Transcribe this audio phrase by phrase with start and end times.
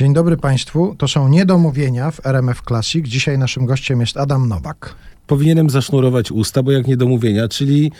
[0.00, 0.94] Dzień dobry Państwu.
[0.98, 3.06] To są niedomówienia w RMF Classic.
[3.06, 4.94] Dzisiaj naszym gościem jest Adam Nowak.
[5.30, 7.92] Powinienem zasznurować usta, bo jak niedomówienia, czyli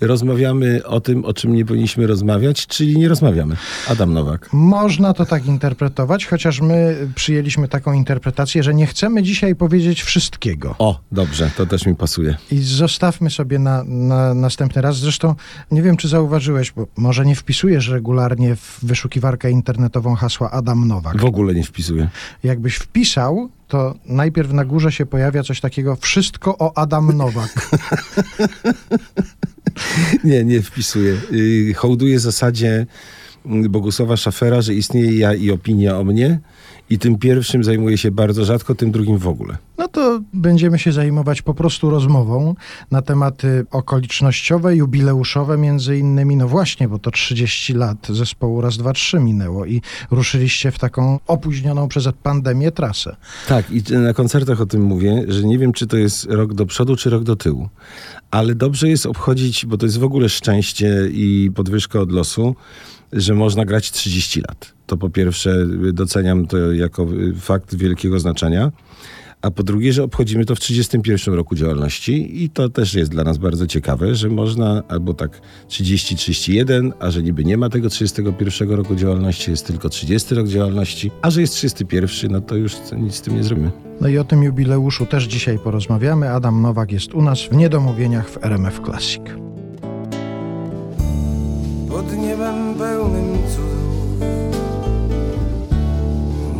[0.00, 3.56] rozmawiamy o tym, o czym nie powinniśmy rozmawiać, czyli nie rozmawiamy.
[3.88, 4.48] Adam Nowak.
[4.52, 10.74] Można to tak interpretować, chociaż my przyjęliśmy taką interpretację, że nie chcemy dzisiaj powiedzieć wszystkiego.
[10.78, 12.36] O, dobrze, to też mi pasuje.
[12.50, 14.96] I zostawmy sobie na, na następny raz.
[14.96, 15.34] Zresztą
[15.70, 21.20] nie wiem, czy zauważyłeś, bo może nie wpisujesz regularnie w wyszukiwarkę internetową hasła Adam Nowak.
[21.20, 22.08] W ogóle nie wpisuję.
[22.44, 27.70] Jakbyś wpisał, to najpierw na górze się pojawia coś takiego wszystko o Adam Nowak.
[30.24, 31.16] Nie, nie wpisuję.
[31.32, 32.86] Y, Hołduję zasadzie
[33.44, 36.40] Bogusława Szafera, że istnieje ja i opinia o mnie
[36.90, 39.56] i tym pierwszym zajmuję się bardzo rzadko, tym drugim w ogóle.
[39.78, 42.54] No to będziemy się zajmować po prostu rozmową
[42.90, 46.36] na tematy okolicznościowe, jubileuszowe między innymi.
[46.36, 51.18] No właśnie, bo to 30 lat zespołu Raz, Dwa, Trzy minęło i ruszyliście w taką
[51.26, 53.16] opóźnioną przez pandemię trasę.
[53.48, 56.66] Tak, i na koncertach o tym mówię, że nie wiem, czy to jest rok do
[56.66, 57.68] przodu, czy rok do tyłu.
[58.30, 62.54] Ale dobrze jest obchodzić, bo to jest w ogóle szczęście i podwyżka od losu,
[63.12, 64.74] że można grać 30 lat.
[64.86, 67.06] To po pierwsze doceniam to jako
[67.40, 68.72] fakt wielkiego znaczenia.
[69.42, 73.24] A po drugie, że obchodzimy to w 31 roku działalności i to też jest dla
[73.24, 78.70] nas bardzo ciekawe, że można albo tak 30-31, a że niby nie ma tego 31
[78.70, 83.14] roku działalności, jest tylko 30 rok działalności, a że jest 31, no to już nic
[83.14, 83.70] z tym nie zrobimy.
[84.00, 86.30] No i o tym jubileuszu też dzisiaj porozmawiamy.
[86.30, 89.22] Adam Nowak jest u nas w Niedomówieniach w RMF Classic.
[91.92, 94.28] Pod niebem pełnym cudów.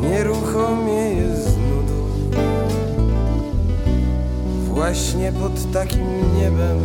[0.02, 2.10] Nieruchomieje z nudów
[4.68, 6.78] Właśnie pod takim niebem.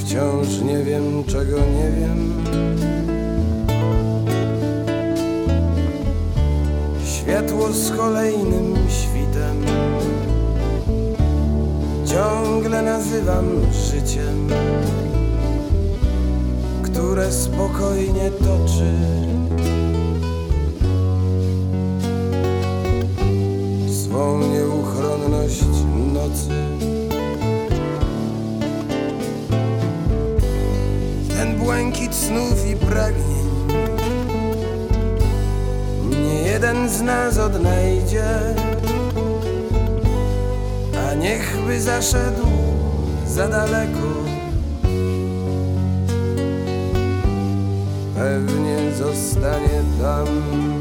[0.00, 2.32] Wciąż nie wiem, czego nie wiem.
[7.06, 9.64] Światło z kolejnym świtem
[12.12, 14.48] ciągle nazywam życiem,
[16.82, 18.92] które spokojnie toczy.
[24.02, 25.64] Swą nieuchronność
[26.12, 26.48] nocy.
[31.28, 33.42] Ten błękit snów i pragnień
[36.10, 38.24] nie jeden z nas odnajdzie
[41.22, 42.46] niechby zaszedł
[43.26, 44.08] za daleko.
[48.14, 50.71] Pewnie zostanie tam.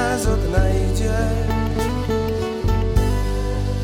[0.00, 1.18] Nas odnajdzie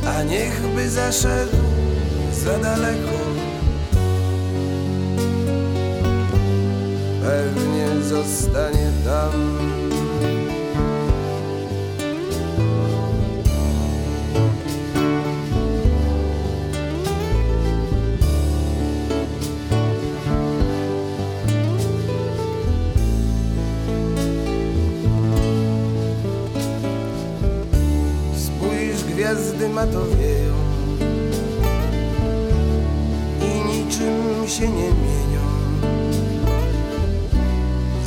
[0.07, 1.57] a niechby zaszedł
[2.33, 3.19] za daleko.
[7.23, 9.86] Pewnie zostanie tam.
[29.27, 30.55] Gwiazdy matowieją
[33.41, 35.43] i niczym się nie mienią.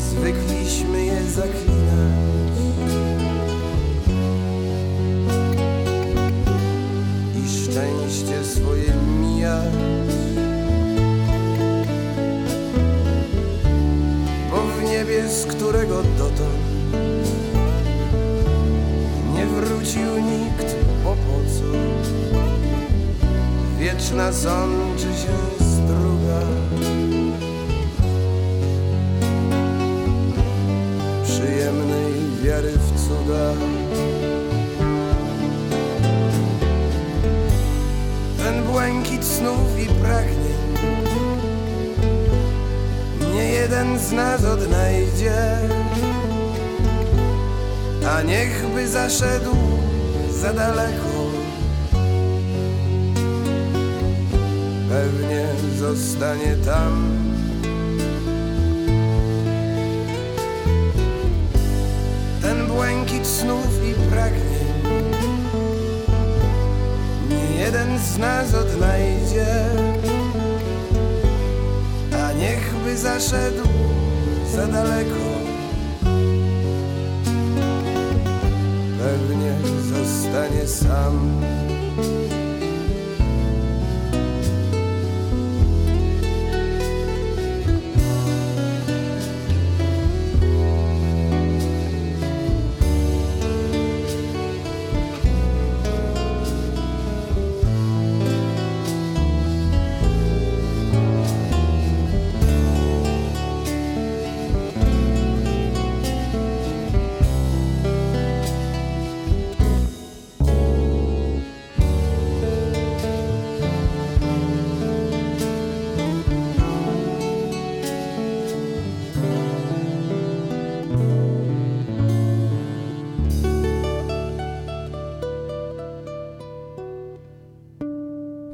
[0.10, 2.60] Zwykliśmy je zaklinać
[7.36, 9.74] i szczęście swoje mijać.
[14.52, 16.70] Bo w niebie, z którego dotąd
[19.60, 20.49] wrócił nikt,
[24.00, 26.40] Wieczna sączy się struga.
[31.24, 32.14] Przyjemnej
[32.44, 33.54] wiary w cuda.
[38.38, 40.94] Ten błękit snów i pragnień
[43.34, 45.58] Nie jeden z nas odnajdzie.
[48.10, 49.56] A niechby zaszedł
[50.42, 51.09] za daleko
[54.90, 55.46] Pewnie
[55.78, 57.10] zostanie tam.
[62.42, 64.70] Ten błękit snów i pragnień
[67.30, 69.48] Nie jeden z nas odnajdzie.
[72.24, 73.68] A niechby zaszedł
[74.56, 75.30] za daleko.
[79.00, 81.42] Pewnie zostanie sam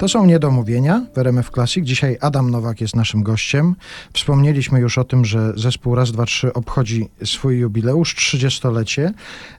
[0.05, 1.85] To są niedomówienia w RMF Classic.
[1.85, 3.75] Dzisiaj Adam Nowak jest naszym gościem.
[4.13, 9.13] Wspomnieliśmy już o tym, że zespół Raz, Dwa, Trzy obchodzi swój jubileusz, 30-lecie.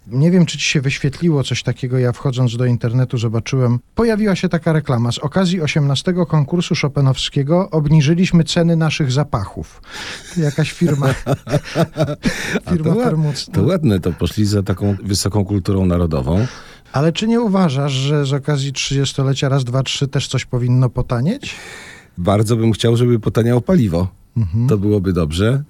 [0.06, 1.98] Nie wiem, czy ci się wyświetliło coś takiego.
[1.98, 5.12] Ja wchodząc do internetu zobaczyłem, pojawiła się taka reklama.
[5.12, 9.82] Z okazji 18 konkursu Chopinowskiego obniżyliśmy ceny naszych zapachów.
[10.36, 11.06] Jakaś firma,
[12.70, 16.46] firma to, to ładne, to poszli za taką wysoką kulturą narodową.
[16.96, 21.54] Ale czy nie uważasz, że z okazji 30-lecia Raz, Dwa, Trzy też coś powinno potanieć?
[22.18, 24.08] Bardzo bym chciał, żeby potaniało paliwo.
[24.36, 24.68] Mhm.
[24.68, 25.62] To byłoby dobrze.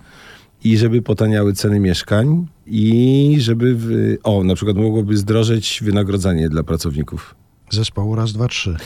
[0.64, 6.62] I żeby potaniały ceny mieszkań i żeby, w, o, na przykład mogłoby zdrożeć wynagrodzenie dla
[6.62, 7.34] pracowników.
[7.70, 8.76] Zespołu Raz, Dwa, Trzy.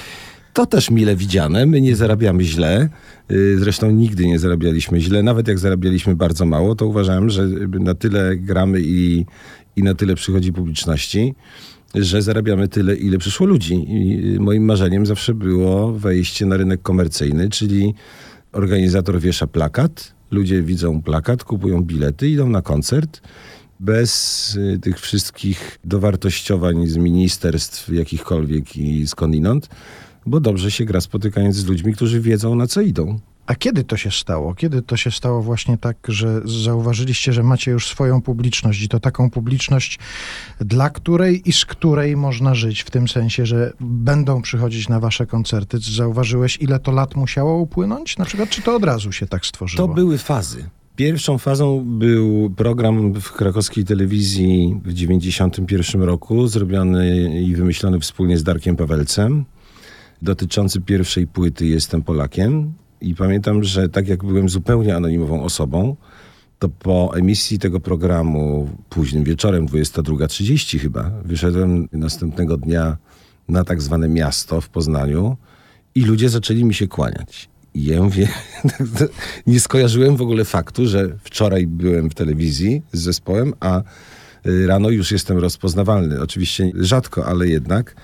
[0.52, 1.66] To też mile widziane.
[1.66, 2.88] My nie zarabiamy źle.
[3.30, 5.22] Y, Zresztą nigdy nie zarabialiśmy źle.
[5.22, 7.46] Nawet jak zarabialiśmy bardzo mało, to uważałem, że
[7.80, 9.26] na tyle gramy i,
[9.76, 11.34] i na tyle przychodzi publiczności,
[11.94, 13.74] że zarabiamy tyle, ile przyszło ludzi.
[13.74, 17.94] I moim marzeniem zawsze było wejście na rynek komercyjny, czyli
[18.52, 23.20] organizator wiesza plakat, ludzie widzą plakat, kupują bilety, idą na koncert.
[23.80, 29.68] Bez y, tych wszystkich dowartościowań z ministerstw jakichkolwiek i skądinąd,
[30.26, 33.18] bo dobrze się gra spotykając z ludźmi, którzy wiedzą na co idą.
[33.50, 34.54] A kiedy to się stało?
[34.54, 39.00] Kiedy to się stało właśnie tak, że zauważyliście, że macie już swoją publiczność i to
[39.00, 39.98] taką publiczność,
[40.60, 45.26] dla której i z której można żyć, w tym sensie, że będą przychodzić na wasze
[45.26, 45.78] koncerty?
[45.78, 48.18] Zauważyłeś, ile to lat musiało upłynąć?
[48.18, 49.88] Na przykład, czy to od razu się tak stworzyło?
[49.88, 50.64] To były fazy.
[50.96, 58.42] Pierwszą fazą był program w krakowskiej telewizji w 1991 roku, zrobiony i wymyślony wspólnie z
[58.42, 59.44] Darkiem Pawelcem,
[60.22, 62.72] dotyczący pierwszej płyty Jestem Polakiem.
[63.00, 65.96] I pamiętam, że tak jak byłem zupełnie anonimową osobą,
[66.58, 72.96] to po emisji tego programu późnym wieczorem, 22.30 chyba, wyszedłem następnego dnia
[73.48, 75.36] na tak zwane miasto w Poznaniu
[75.94, 77.48] i ludzie zaczęli mi się kłaniać.
[77.74, 78.28] I ja mówię,
[79.46, 83.82] nie skojarzyłem w ogóle faktu, że wczoraj byłem w telewizji z zespołem, a
[84.46, 86.20] y, rano już jestem rozpoznawalny.
[86.20, 87.96] Oczywiście rzadko, ale jednak.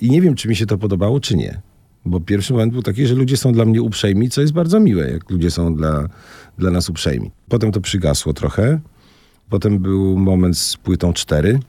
[0.00, 1.60] I nie wiem, czy mi się to podobało, czy nie.
[2.04, 5.10] Bo pierwszy moment był taki, że ludzie są dla mnie uprzejmi, co jest bardzo miłe,
[5.10, 6.08] jak ludzie są dla,
[6.58, 7.30] dla nas uprzejmi.
[7.48, 8.80] Potem to przygasło trochę.
[9.48, 11.60] Potem był moment z płytą 4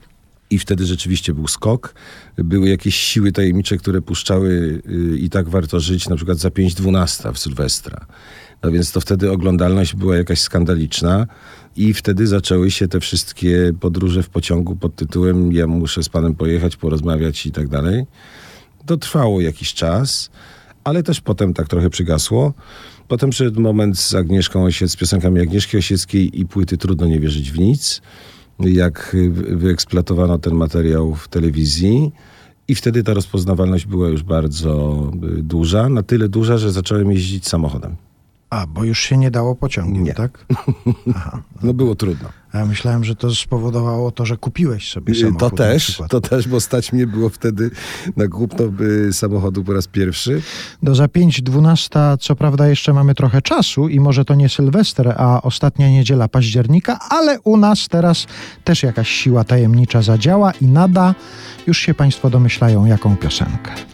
[0.50, 1.94] i wtedy rzeczywiście był skok.
[2.36, 7.32] Były jakieś siły tajemnicze, które puszczały y, i tak warto żyć, na przykład za 5.12
[7.32, 8.06] w Sylwestra.
[8.62, 11.26] No więc to wtedy oglądalność była jakaś skandaliczna
[11.76, 16.34] i wtedy zaczęły się te wszystkie podróże w pociągu pod tytułem ja muszę z panem
[16.34, 18.06] pojechać, porozmawiać i tak dalej.
[18.86, 20.30] To trwało jakiś czas,
[20.84, 22.52] ale też potem tak trochę przygasło.
[23.08, 27.50] Potem przyszedł moment z Agnieszką Osiec, z piosenkami Agnieszki Osieckiej i płyty Trudno nie wierzyć
[27.52, 28.02] w nic.
[28.60, 32.12] Jak y, wyeksploatowano ten materiał w telewizji.
[32.68, 35.02] I wtedy ta rozpoznawalność była już bardzo
[35.38, 35.88] y, duża.
[35.88, 37.96] Na tyle duża, że zacząłem jeździć samochodem.
[38.50, 40.14] A, bo już się nie dało pociągiem, Nie.
[40.14, 40.46] tak?
[41.16, 41.42] Aha.
[41.62, 42.28] No było trudno.
[42.54, 45.40] Ja myślałem, że to spowodowało to, że kupiłeś sobie samochód.
[45.40, 47.70] To też, to też, bo stać mnie było wtedy
[48.16, 48.64] na kupno
[49.12, 50.42] samochodu po raz pierwszy.
[50.82, 55.42] Do za 5.12 co prawda jeszcze mamy trochę czasu i może to nie Sylwester, a
[55.42, 58.26] ostatnia niedziela października, ale u nas teraz
[58.64, 61.14] też jakaś siła tajemnicza zadziała i nada,
[61.66, 63.91] już się Państwo domyślają, jaką piosenkę.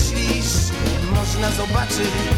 [0.00, 0.72] Myślisz,
[1.14, 2.29] można zobaczyć.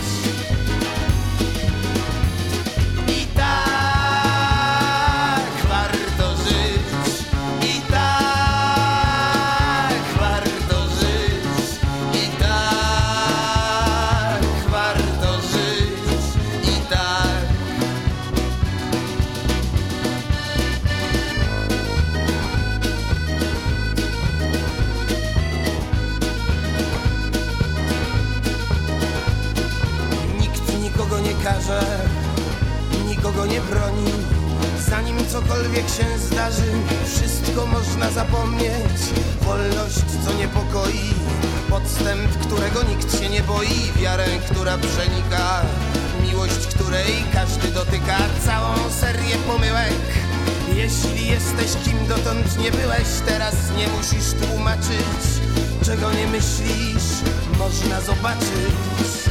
[56.32, 57.22] Myślisz,
[57.58, 59.21] można zobaczyć.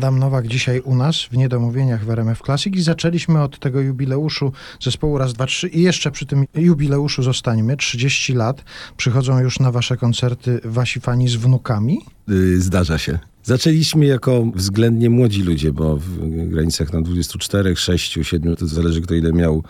[0.00, 4.52] Adam Nowak dzisiaj u nas w Niedomówieniach w RMF Classic i zaczęliśmy od tego jubileuszu
[4.80, 7.76] zespołu Raz, Dwa, Trzy i jeszcze przy tym jubileuszu zostańmy.
[7.76, 8.64] 30 lat.
[8.96, 11.98] Przychodzą już na wasze koncerty wasi fani z wnukami.
[12.30, 13.18] Y, Zdarza się.
[13.42, 19.14] Zaczęliśmy jako względnie młodzi ludzie, bo w granicach na 24, 6, 7, to zależy kto
[19.14, 19.62] ile miał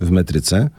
[0.00, 0.70] w metryce.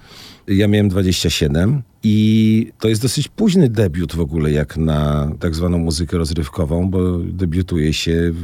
[0.48, 5.78] Ja miałem 27 i to jest dosyć późny debiut w ogóle jak na tak zwaną
[5.78, 8.42] muzykę rozrywkową, bo debiutuje się w,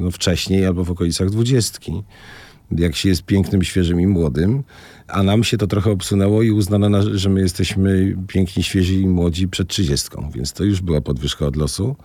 [0.00, 2.02] no wcześniej albo w okolicach dwudziestki.
[2.78, 4.62] jak się jest pięknym, świeżym i młodym,
[5.08, 9.06] a nam się to trochę obsunęło i uznano, na- że my jesteśmy piękni, świeży i
[9.06, 11.96] młodzi przed trzydziestką, więc to już była podwyżka od losu.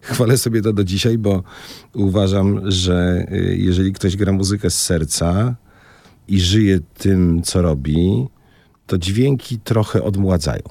[0.00, 1.42] Chwalę sobie to do dzisiaj, bo
[1.94, 5.54] uważam, że y, jeżeli ktoś gra muzykę z serca
[6.28, 8.26] i żyje tym, co robi,
[8.88, 10.62] to dźwięki trochę odmładzają.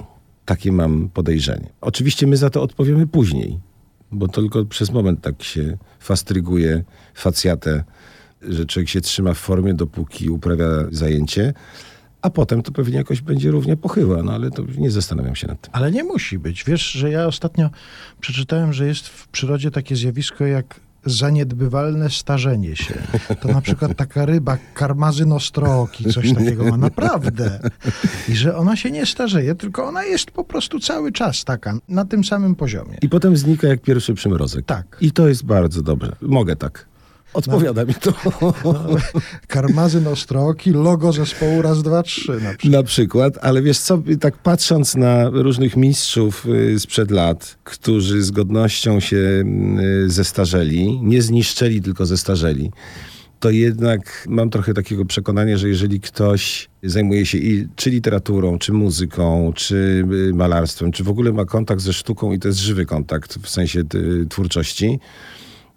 [0.44, 1.68] Takie mam podejrzenie.
[1.80, 3.58] Oczywiście my za to odpowiemy później,
[4.12, 6.84] bo tylko przez moment tak się fastryguje
[7.14, 7.84] facjatę,
[8.42, 11.54] że człowiek się trzyma w formie, dopóki uprawia zajęcie,
[12.22, 15.60] a potem to pewnie jakoś będzie równie pochyła, no ale to nie zastanawiam się nad
[15.60, 15.70] tym.
[15.74, 16.64] Ale nie musi być.
[16.64, 17.70] Wiesz, że ja ostatnio
[18.20, 22.94] przeczytałem, że jest w przyrodzie takie zjawisko jak zaniedbywalne starzenie się.
[23.40, 26.76] To na przykład taka ryba, karmazyn ostrooki, coś takiego ma.
[26.76, 27.60] Naprawdę.
[28.28, 32.04] I że ona się nie starzeje, tylko ona jest po prostu cały czas taka, na
[32.04, 32.98] tym samym poziomie.
[33.02, 34.66] I potem znika jak pierwszy przymrozek.
[34.66, 34.96] Tak.
[35.00, 36.16] I to jest bardzo dobrze.
[36.20, 36.87] Mogę tak.
[37.34, 38.12] Odpowiada mi to.
[39.46, 42.72] Karmazyn ostrooki, logo zespołu raz, dwa, trzy na przykład.
[42.72, 48.30] Na przykład, ale wiesz co, tak patrząc na różnych mistrzów y, sprzed lat, którzy z
[48.30, 49.16] godnością się
[50.06, 52.70] y, zestarzeli, nie zniszczeli, tylko zestarzeli,
[53.40, 58.72] to jednak mam trochę takiego przekonania, że jeżeli ktoś zajmuje się i, czy literaturą, czy
[58.72, 62.86] muzyką, czy y, malarstwem, czy w ogóle ma kontakt ze sztuką i to jest żywy
[62.86, 63.82] kontakt w sensie
[64.28, 64.98] twórczości,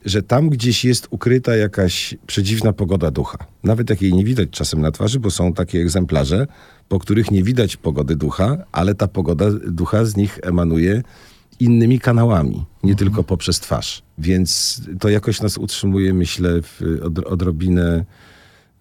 [0.06, 3.38] że tam gdzieś jest ukryta jakaś przedziwna pogoda ducha.
[3.64, 6.48] Nawet jak jej nie widać czasem na twarzy, bo są takie egzemplarze,
[6.90, 11.04] po których nie widać pogody ducha, ale ta pogoda ducha z nich emanuje
[11.60, 14.04] innymi kanałami, nie tylko poprzez twarz.
[14.18, 18.06] Więc to jakoś nas utrzymuje, myślę, w od, odrobinę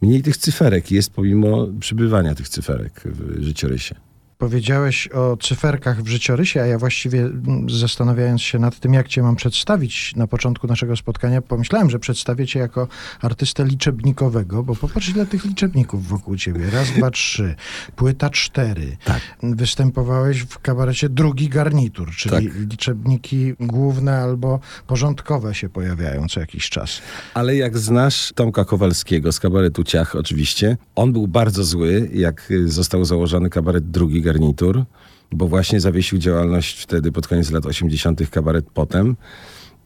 [0.00, 3.94] mniej tych cyferek jest pomimo przybywania tych cyferek w życiorysie.
[4.40, 9.22] Powiedziałeś o cyferkach w życiorysie, a ja właściwie mm, zastanawiając się nad tym, jak cię
[9.22, 12.88] mam przedstawić na początku naszego spotkania, pomyślałem, że przedstawię cię jako
[13.20, 16.70] artystę liczebnikowego, bo popatrz ile tych liczebników wokół ciebie.
[16.70, 17.54] Raz, dwa, trzy.
[17.96, 18.96] Płyta cztery.
[19.04, 19.20] Tak.
[19.42, 22.56] Występowałeś w kabarecie drugi garnitur, czyli Tak.
[22.70, 27.00] liczebniki główne albo porządkowe się pojawiają co jakiś czas.
[27.34, 32.68] Ale jak znasz Tomka Kowalskiego z kabaretu Ciach oczywiście, on był bardzo zły, jak y,
[32.68, 34.29] został założony kabaret drugi garnitur,
[35.32, 38.30] bo właśnie zawiesił działalność wtedy pod koniec lat 80.
[38.30, 39.16] kabaret potem.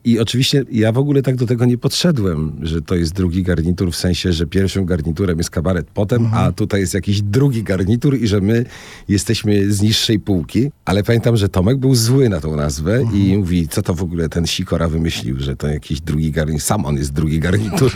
[0.04, 3.92] I oczywiście ja w ogóle tak do tego nie podszedłem, że to jest drugi garnitur,
[3.92, 8.26] w sensie, że pierwszym garniturem jest kabaret potem, a tutaj jest jakiś drugi garnitur i
[8.26, 8.64] że my
[9.08, 10.70] jesteśmy z niższej półki.
[10.84, 14.28] Ale pamiętam, że Tomek był zły na tą nazwę i mówi, co to w ogóle
[14.28, 16.62] ten Sikora wymyślił, że to jakiś drugi garnitur.
[16.62, 17.92] Sam on jest drugi garnitur.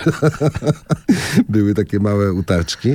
[1.49, 2.89] Były takie małe utaczki.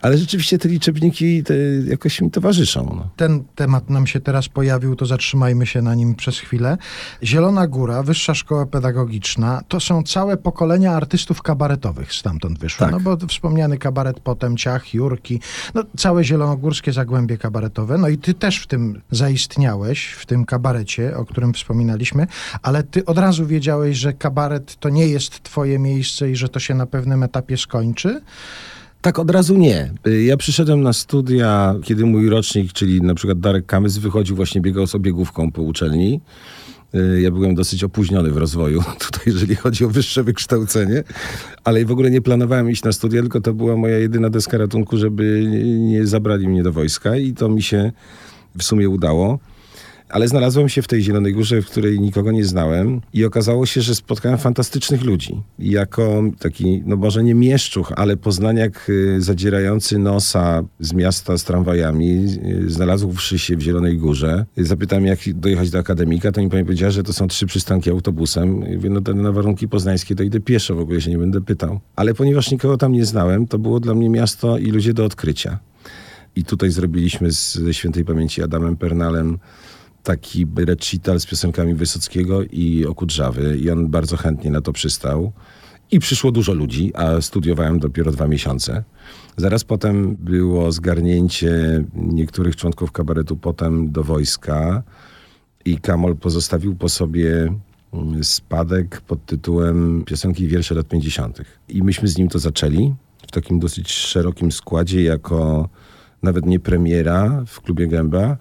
[0.00, 1.54] Ale rzeczywiście te liczebniki te
[1.86, 2.84] jakoś mi towarzyszą.
[2.96, 3.10] No.
[3.16, 6.78] ten temat nam się teraz pojawił, to zatrzymajmy się na nim przez chwilę.
[7.22, 12.86] Zielona Góra, Wyższa Szkoła Pedagogiczna, to są całe pokolenia artystów kabaretowych stamtąd wyszło.
[12.86, 12.92] Tak.
[12.92, 15.40] No bo wspomniany kabaret potem, Ciach, Jurki,
[15.74, 17.98] no całe zielonogórskie zagłębie kabaretowe.
[17.98, 22.26] No i ty też w tym zaistniałeś, w tym kabarecie, o którym wspominaliśmy,
[22.62, 26.60] ale ty od razu wiedziałeś, że kabaret to nie jest twoje miejsce i że to
[26.60, 28.20] się na pewnym etapie skończy.
[29.00, 29.92] Tak od razu nie.
[30.26, 34.86] Ja przyszedłem na studia, kiedy mój rocznik, czyli na przykład Darek Kamys wychodził, właśnie biegał
[34.86, 36.20] z obiegówką po uczelni.
[36.94, 41.04] Y, Ja byłem dosyć opóźniony w rozwoju tutaj, jeżeli chodzi o wyższe wykształcenie,
[41.64, 44.96] ale w ogóle nie planowałem iść na studia, tylko to była moja jedyna deska ratunku,
[44.96, 45.46] żeby
[45.78, 47.92] nie zabrali mnie do wojska i to mi się
[48.58, 49.38] w sumie udało.
[50.08, 53.80] Ale znalazłem się w tej Zielonej Górze, w której nikogo nie znałem i okazało się,
[53.80, 55.42] że spotkałem fantastycznych ludzi.
[55.58, 62.26] Jako taki, no może nie mieszczuch, ale poznaniak y, zadzierający nosa z miasta z tramwajami,
[62.66, 64.46] y, znalazłszy się w Zielonej Górze.
[64.58, 67.90] Y, Zapytałem, jak dojechać do akademika, to mi pani powiedziała, że to są trzy przystanki
[67.90, 68.68] autobusem.
[68.72, 71.80] I mówię, no na warunki poznańskie to idę pieszo, w ogóle się nie będę pytał.
[71.96, 75.58] Ale ponieważ nikogo tam nie znałem, to było dla mnie miasto i ludzie do odkrycia.
[76.36, 79.38] I tutaj zrobiliśmy z, ze świętej pamięci Adamem Pernalem
[80.02, 85.32] taki recital z piosenkami Wysockiego i Okudrzawy i on bardzo chętnie na to przystał.
[85.90, 88.84] I przyszło dużo ludzi, a studiowałem dopiero dwa miesiące.
[89.36, 94.82] Zaraz potem było zgarnięcie niektórych członków kabaretu potem do wojska
[95.64, 97.54] i Kamol pozostawił po sobie
[97.92, 101.42] mm, spadek pod tytułem Piosenki i wiersze lat 50.
[101.68, 102.94] I myśmy z nim to zaczęli
[103.26, 105.68] w takim dosyć szerokim składzie, jako
[106.22, 108.36] nawet nie premiera w klubie Gęba,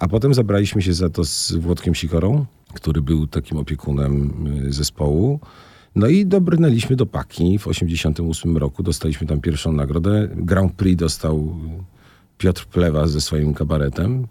[0.00, 4.32] a potem zabraliśmy się za to z Włodkiem Sikorą, który był takim opiekunem
[4.66, 5.40] y, zespołu.
[5.96, 8.82] No i dobrnęliśmy do Paki w 88 roku.
[8.82, 10.28] Dostaliśmy tam pierwszą nagrodę.
[10.36, 11.56] Grand Prix dostał
[12.38, 14.26] Piotr Plewa ze swoim kabaretem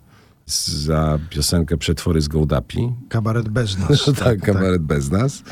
[0.46, 2.92] za piosenkę Przetwory z Gołdapi.
[3.10, 4.12] Kabaret bez nas.
[4.24, 5.44] tak, kabaret bez nas.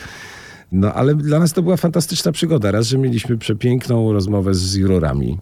[0.71, 2.71] No ale dla nas to była fantastyczna przygoda.
[2.71, 5.37] Raz, że mieliśmy przepiękną rozmowę z jurorami,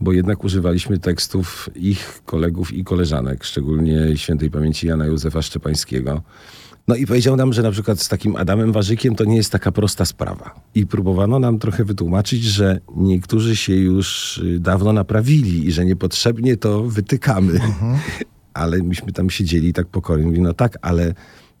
[0.00, 6.22] bo jednak używaliśmy tekstów ich kolegów i koleżanek, szczególnie świętej pamięci Jana Józefa Szczepańskiego.
[6.88, 9.72] No i powiedział nam, że na przykład z takim Adamem Warzykiem to nie jest taka
[9.72, 10.60] prosta sprawa.
[10.74, 16.56] I próbowano nam trochę wytłumaczyć, że niektórzy się już y, dawno naprawili i że niepotrzebnie
[16.56, 17.60] to wytykamy.
[18.54, 20.26] Ale myśmy tam siedzieli tak pokornie.
[20.26, 21.14] Mówi, no tak, ale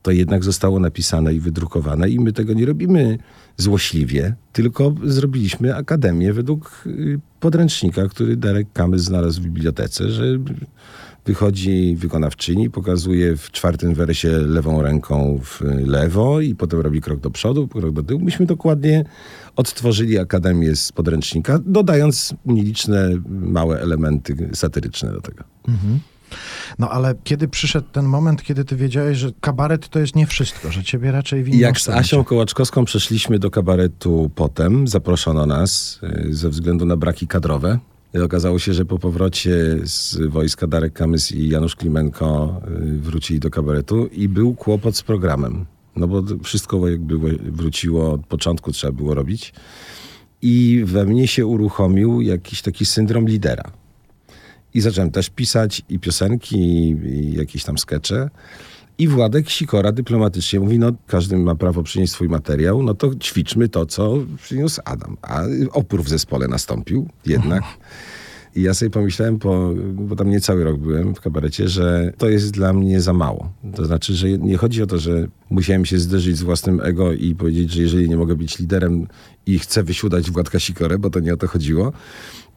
[0.08, 3.18] to jednak zostało napisane i wydrukowane i my tego nie robimy
[3.56, 10.24] złośliwie, tylko zrobiliśmy akademię według y, podręcznika, który Darek Kamys znalazł w bibliotece, że
[11.26, 17.30] wychodzi wykonawczyni, pokazuje w czwartym weresie lewą ręką w lewo i potem robi krok do
[17.30, 18.20] przodu, krok do tyłu.
[18.20, 19.04] Myśmy dokładnie
[19.56, 25.44] odtworzyli akademię z podręcznika, dodając nieliczne małe elementy satyryczne do tego.
[26.78, 30.72] No ale kiedy przyszedł ten moment, kiedy ty wiedziałeś, że kabaret to jest nie wszystko,
[30.72, 35.46] że ciebie raczej w I inną jak z Asią Kołaczkowską przeszliśmy do kabaretu potem, zaproszono
[35.46, 37.78] nas y, ze względu na braki kadrowe.
[38.24, 43.50] Okazało się, że po powrocie z wojska Darek Kamys i Janusz Klimenko y, wrócili do
[43.50, 45.66] kabaretu i był kłopot z programem.
[45.96, 49.52] No bo wszystko jakby wróciło od początku, trzeba było robić.
[50.42, 53.70] I we mnie się uruchomił jakiś taki syndrom lidera.
[54.74, 58.30] I zacząłem też pisać i piosenki, i, i jakieś tam skecze.
[58.98, 63.68] I Władek Sikora dyplomatycznie mówi, no każdy ma prawo przynieść swój materiał, no to ćwiczmy
[63.68, 65.16] to, co przyniósł Adam.
[65.22, 67.62] A opór w zespole nastąpił jednak.
[68.56, 72.28] I ja sobie pomyślałem, po, bo tam nie cały rok byłem w kabarecie, że to
[72.28, 73.52] jest dla mnie za mało.
[73.74, 77.34] To znaczy, że nie chodzi o to, że musiałem się zderzyć z własnym ego i
[77.34, 79.06] powiedzieć, że jeżeli nie mogę być liderem
[79.46, 81.92] i chcę wysiudać Władka Sikorę, bo to nie o to chodziło,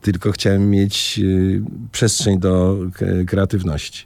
[0.02, 1.62] tylko chciałem mieć y,
[1.92, 2.78] przestrzeń do
[3.28, 4.06] kreatywności.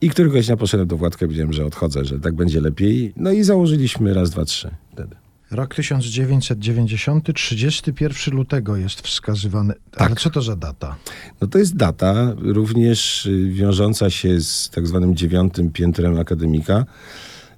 [0.00, 3.12] I któregoś dnia poszedłem do Władka i powiedziałem, że odchodzę, że tak będzie lepiej.
[3.16, 5.16] No i założyliśmy raz, dwa, trzy wtedy.
[5.50, 9.74] Rok 1990, 31 lutego jest wskazywany.
[9.96, 10.20] Ale Tak.
[10.20, 10.96] co to za data?
[11.40, 16.84] No to jest data również y, wiążąca się z tak zwanym dziewiątym piętrem akademika.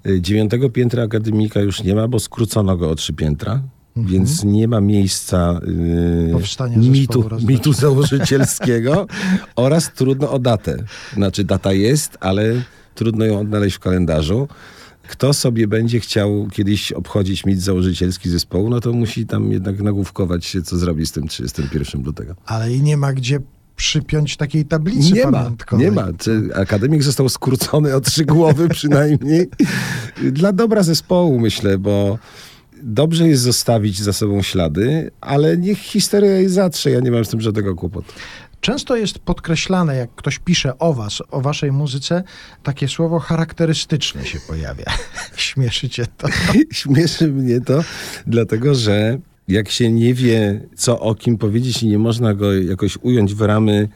[0.07, 3.61] Y, Dziewiątego piętra akademika już nie ma, bo skrócono go o trzy piętra.
[3.95, 9.07] Więc nie ma miejsca y, zespołu mitu, mitu założycielskiego
[9.55, 10.77] oraz trudno o datę.
[11.13, 12.61] Znaczy data jest, ale
[12.95, 14.47] trudno ją odnaleźć w kalendarzu.
[15.07, 20.45] Kto sobie będzie chciał kiedyś obchodzić mit założycielski zespołu, no to musi tam jednak nagłówkować
[20.45, 22.35] się, co zrobi z tym 31 lutego.
[22.45, 23.39] Ale i nie ma gdzie
[23.75, 25.85] przypiąć takiej tablicy Nie ma, pamiątkowej.
[25.85, 26.07] nie ma.
[26.55, 29.47] Akademik został skrócony o trzy głowy przynajmniej.
[30.31, 32.19] Dla dobra zespołu myślę, bo
[32.83, 36.91] dobrze jest zostawić za sobą ślady, ale niech historia jej zatrze.
[36.91, 38.13] Ja nie mam z tym żadnego kłopotu.
[38.61, 42.23] Często jest podkreślane, jak ktoś pisze o was, o waszej muzyce,
[42.63, 44.85] takie słowo charakterystyczne się pojawia.
[45.35, 46.27] Śmieszy cię to.
[46.71, 47.83] Śmieszy mnie to,
[48.27, 52.97] dlatego że jak się nie wie, co o kim powiedzieć i nie można go jakoś
[53.01, 53.89] ująć w ramy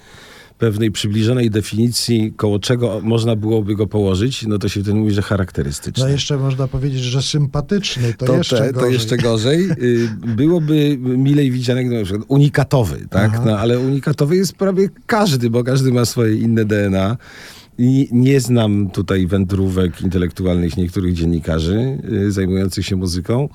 [0.60, 5.22] pewnej przybliżonej definicji, koło czego można byłoby go położyć, no to się wtedy mówi, że
[5.22, 6.04] charakterystyczny.
[6.04, 8.90] No jeszcze można powiedzieć, że sympatyczny, to, jeszcze te, gorzej.
[8.90, 9.70] to jeszcze gorzej.
[9.82, 13.32] Y, Byłoby milej widziane, gdyby na przykład unikatowy, tak?
[13.34, 13.44] Aha.
[13.46, 17.18] No, ale unikatowy jest prawie każdy, bo każdy ma swoje inne DNA.
[17.78, 23.50] I nie znam tutaj wędrówek intelektualnych niektórych dziennikarzy y, zajmujących się muzyką,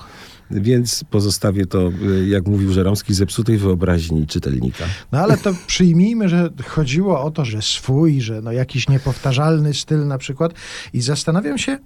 [0.51, 4.85] więc pozostawię to, y, jak mówił Żeromski, zepsutej wyobraźni czytelnika.
[5.13, 10.07] No ale to przyjmijmy, że chodziło o to, że swój, że no jakiś niepowtarzalny styl
[10.07, 10.53] na przykład.
[10.93, 11.79] I zastanawiam się,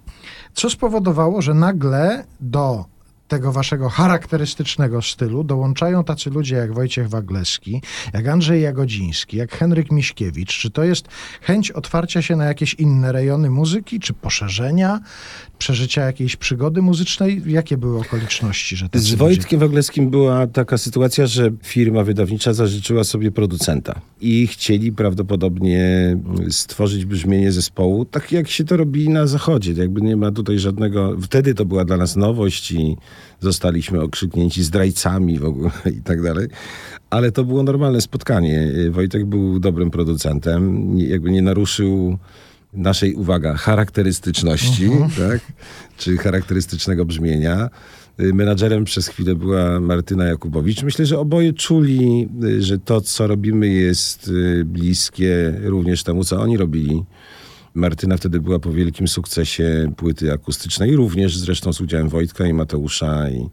[0.53, 2.85] co spowodowało, że nagle do
[3.29, 7.81] tego waszego charakterystycznego stylu dołączają tacy ludzie jak Wojciech Wagleski,
[8.13, 10.57] jak Andrzej Jagodziński, jak Henryk Miśkiewicz.
[10.59, 11.07] Czy to jest
[11.41, 14.99] chęć otwarcia się na jakieś inne rejony muzyki, czy poszerzenia,
[15.57, 17.41] przeżycia jakiejś przygody muzycznej?
[17.45, 23.03] Jakie były okoliczności, że Z ludzie- Wojtkiem Wagleskim była taka sytuacja, że firma wydawnicza zażyczyła
[23.03, 26.17] sobie producenta i chcieli prawdopodobnie
[26.49, 29.73] stworzyć brzmienie zespołu, tak jak się to robi na zachodzie.
[29.73, 31.17] Jakby nie ma tutaj żadnego...
[31.21, 32.97] Wtedy to była dla nas nowość i
[33.39, 36.47] zostaliśmy okrzyknięci zdrajcami w ogóle i tak dalej.
[37.09, 38.67] Ale to było normalne spotkanie.
[38.91, 42.17] Wojtek był dobrym producentem, jakby nie naruszył
[42.73, 45.39] naszej, uwaga, charakterystyczności, tak?
[45.97, 47.69] czy charakterystycznego brzmienia.
[48.19, 50.83] Y, Menadżerem przez chwilę była Martyna Jakubowicz.
[50.83, 56.41] Myślę, że oboje czuli, y, że to, co robimy, jest y, bliskie również temu, co
[56.41, 57.03] oni robili.
[57.79, 63.29] Martyna wtedy była po wielkim sukcesie płyty akustycznej, również zresztą z udziałem Wojtka i Mateusza
[63.29, 63.49] i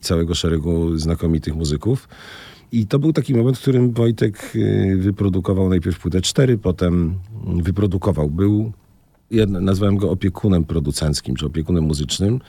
[0.00, 2.08] całego szeregu znakomitych muzyków.
[2.72, 7.14] I to był taki moment, w którym Wojtek y, wyprodukował najpierw płytę 4, potem
[7.62, 8.30] wyprodukował.
[8.30, 8.72] Był,
[9.30, 12.40] ja nazwałem go opiekunem producenckim, czy opiekunem muzycznym.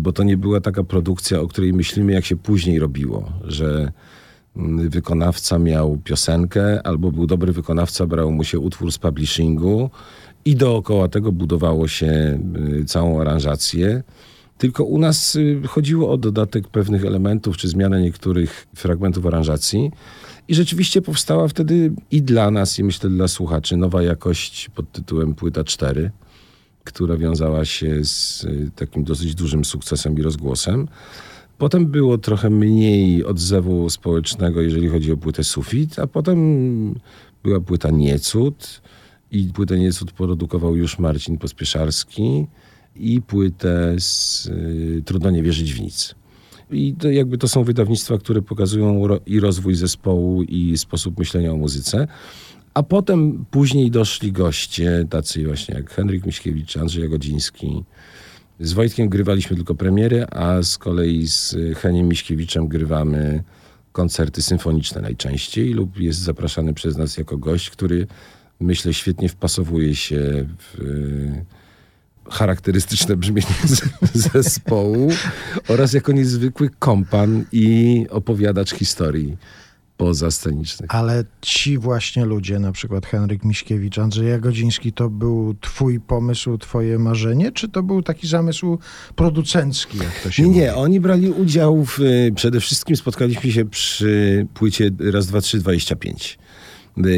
[0.00, 3.92] bo to nie była taka produkcja, o której myślimy, jak się później robiło, że
[4.56, 9.90] mm, wykonawca miał piosenkę, albo był dobry wykonawca, brał mu się utwór z publishingu
[10.44, 12.40] i dookoła tego budowało się
[12.80, 14.02] y, całą aranżację.
[14.58, 19.90] Tylko u nas y, chodziło o dodatek pewnych elementów, czy zmianę niektórych fragmentów aranżacji.
[20.48, 25.34] I rzeczywiście powstała wtedy i dla nas, i myślę dla słuchaczy, nowa jakość pod tytułem
[25.34, 26.10] Płyta 4,
[26.84, 30.88] która wiązała się z y, takim dosyć dużym sukcesem i rozgłosem.
[31.58, 36.38] Potem było trochę mniej odzewu społecznego, jeżeli chodzi o płytę Sufit, a potem
[37.42, 38.80] była płyta Niecud
[39.32, 42.46] i płytę Niecud produkował już Marcin Pospieszarski
[42.96, 46.14] i płytę z y, Trudno nie wierzyć w nic.
[46.70, 51.52] I to jakby to są wydawnictwa, które pokazują ro, i rozwój zespołu, i sposób myślenia
[51.52, 52.08] o muzyce.
[52.74, 57.84] A potem później doszli goście, tacy właśnie jak Henryk Miśkiewicz, Andrzej Jagodziński.
[58.60, 63.42] Z Wojtkiem grywaliśmy tylko premiery, a z kolei z Heniem Miśkiewiczem grywamy
[63.92, 68.06] koncerty symfoniczne najczęściej lub jest zapraszany przez nas jako gość, który
[68.60, 70.78] myślę świetnie wpasowuje się w
[72.30, 73.46] charakterystyczne brzmienie
[74.32, 75.08] zespołu
[75.68, 79.36] oraz jako niezwykły kompan i opowiadacz historii
[79.96, 80.94] pozascenicznych.
[80.94, 86.98] Ale ci właśnie ludzie, na przykład Henryk Miśkiewicz, Andrzej Jagodziński, to był twój pomysł, twoje
[86.98, 88.78] marzenie, czy to był taki zamysł
[89.16, 90.60] producencki, jak to się Nie, mówi?
[90.60, 91.98] nie, oni brali udział w,
[92.34, 96.38] przede wszystkim spotkaliśmy się przy płycie raz, dwa, trzy, 25.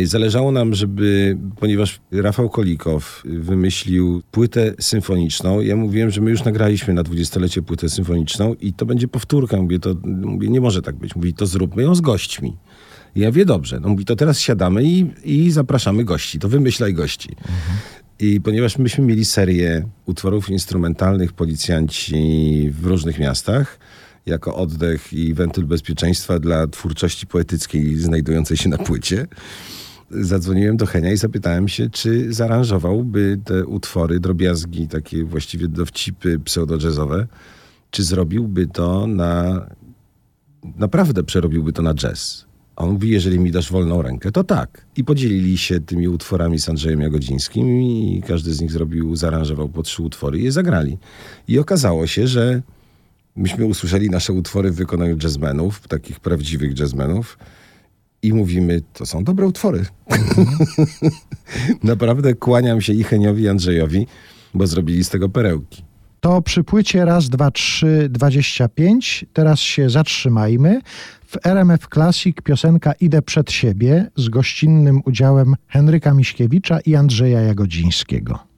[0.04, 6.94] Zależało nam, żeby, ponieważ Rafał Kolikow wymyślił płytę symfoniczną, ja mówiłem, że my już nagraliśmy
[6.94, 9.56] na dwudziestolecie płytę symfoniczną i to będzie powtórka.
[9.56, 11.16] Mówię, to, mówię, nie może tak być.
[11.16, 12.56] Mówi, to zróbmy ją z gośćmi.
[13.16, 13.80] I ja wie dobrze.
[13.80, 16.38] No mówi, to teraz siadamy i, i zapraszamy gości.
[16.38, 17.36] To wymyślaj gości.
[18.20, 23.78] I ponieważ myśmy mieli serię utworów instrumentalnych policjanci w różnych miastach,
[24.26, 29.26] jako oddech i wentyl bezpieczeństwa dla twórczości poetyckiej znajdującej się na płycie,
[30.10, 37.26] zadzwoniłem do Henia i zapytałem się, czy zaaranżowałby te utwory, drobiazgi, takie właściwie dowcipy pseudo-jazzowe,
[37.90, 39.66] czy zrobiłby to na...
[40.76, 42.46] Naprawdę przerobiłby to na jazz.
[42.76, 44.86] A on mówi, jeżeli mi dasz wolną rękę, to tak.
[44.96, 49.82] I podzielili się tymi utworami z Andrzejem Jagodzińskim i każdy z nich zrobił, zaaranżował po
[49.82, 50.98] trzy utwory i je zagrali.
[51.48, 52.62] I okazało się, że
[53.36, 57.38] myśmy usłyszeli nasze utwory w wykonaniu jazzmenów, takich prawdziwych jazzmenów
[58.22, 59.84] i mówimy, to są dobre utwory.
[61.82, 64.06] Naprawdę kłaniam się i Heniowi, i Andrzejowi,
[64.54, 65.84] bo zrobili z tego perełki.
[66.20, 69.24] To przy płycie raz, dwa, trzy, dwadzieścia pięć.
[69.32, 70.80] Teraz się zatrzymajmy.
[71.26, 78.51] W RMF Classic piosenka Idę przed siebie z gościnnym udziałem Henryka Miśkiewicza i Andrzeja Jagodzińskiego.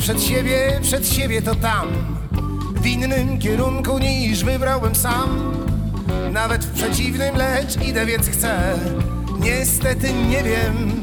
[0.00, 1.88] Przed siebie, przed siebie to tam.
[2.74, 5.52] W innym kierunku niż wybrałem sam.
[6.32, 8.78] Nawet w przeciwnym, lecz idę więc chcę.
[9.40, 11.02] Niestety nie wiem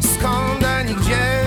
[0.00, 1.46] skąd ani gdzie.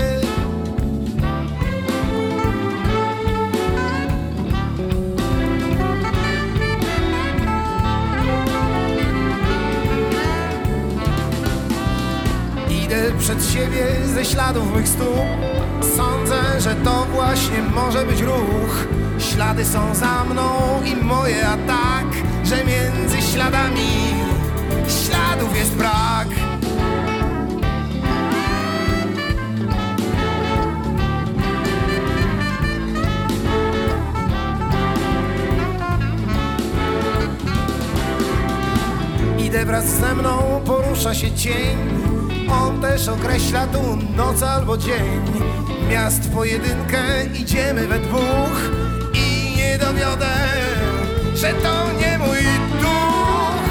[12.84, 15.59] Idę przed siebie ze śladów mych stóp
[15.96, 18.86] Sądzę, że to właśnie może być ruch.
[19.18, 20.50] Ślady są za mną
[20.84, 22.06] i moje, a tak
[22.44, 24.10] Że między śladami
[24.88, 26.28] śladów jest brak.
[39.38, 41.78] Idę wraz ze mną, porusza się cień.
[42.64, 43.80] On też określa tu
[44.16, 48.70] noc albo dzień Miast w pojedynkę idziemy we dwóch
[49.14, 50.36] I nie dowiodę,
[51.34, 52.38] że to nie mój
[52.80, 53.64] duch.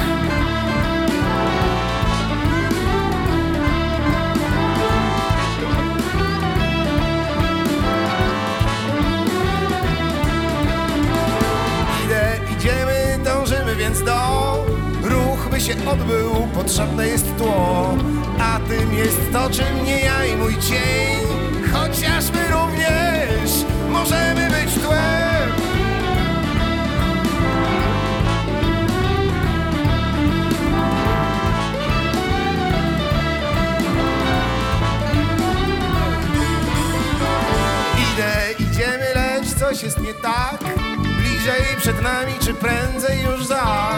[12.05, 14.19] Idę, idziemy, dążymy więc do.
[15.03, 17.93] Ruch by się odbył, potrzebne jest tło
[18.39, 21.38] A tym jest to, czym nie ja i mój cień
[22.49, 23.51] również
[23.89, 25.49] możemy być tłem.
[38.13, 40.59] Idę, idziemy, lecz coś jest nie tak.
[40.99, 43.89] Bliżej przed nami, czy prędzej już za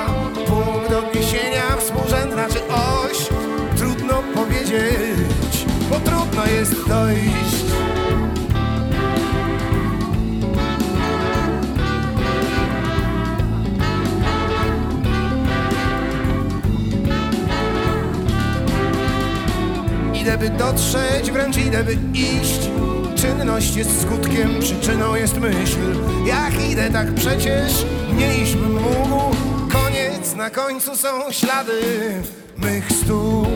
[0.48, 3.18] punkt odniesienia współrzędna, czy oś.
[3.78, 7.51] Trudno powiedzieć, bo trudno jest dojść.
[20.62, 22.70] Dotrzeć, wręcz idę by iść.
[23.16, 25.80] Czynność jest skutkiem, przyczyną jest myśl.
[26.26, 27.86] Jak idę, tak przecież
[28.18, 29.36] nie iść bym mógł.
[29.72, 31.82] Koniec, na końcu są ślady
[32.58, 33.48] mych stóp.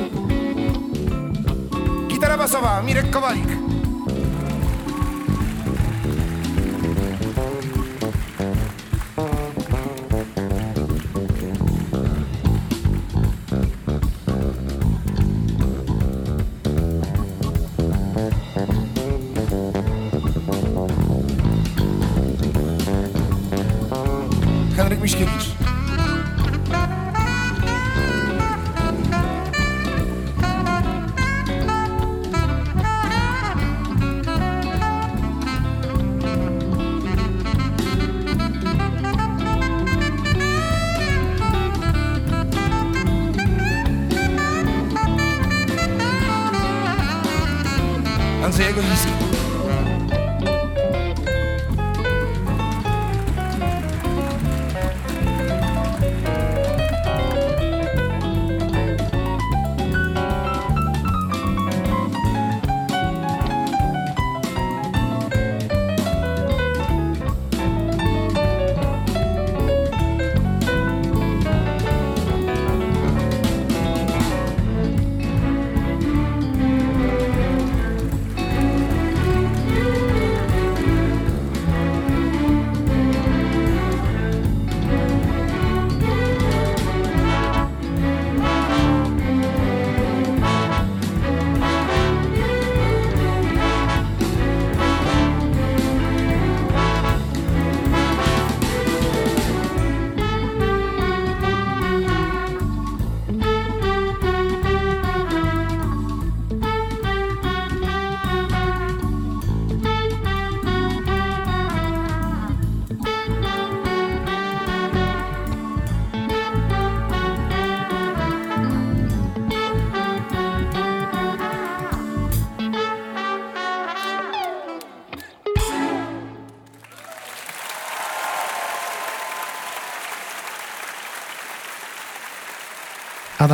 [2.08, 3.65] Gitara basowa, Mirek Kowalik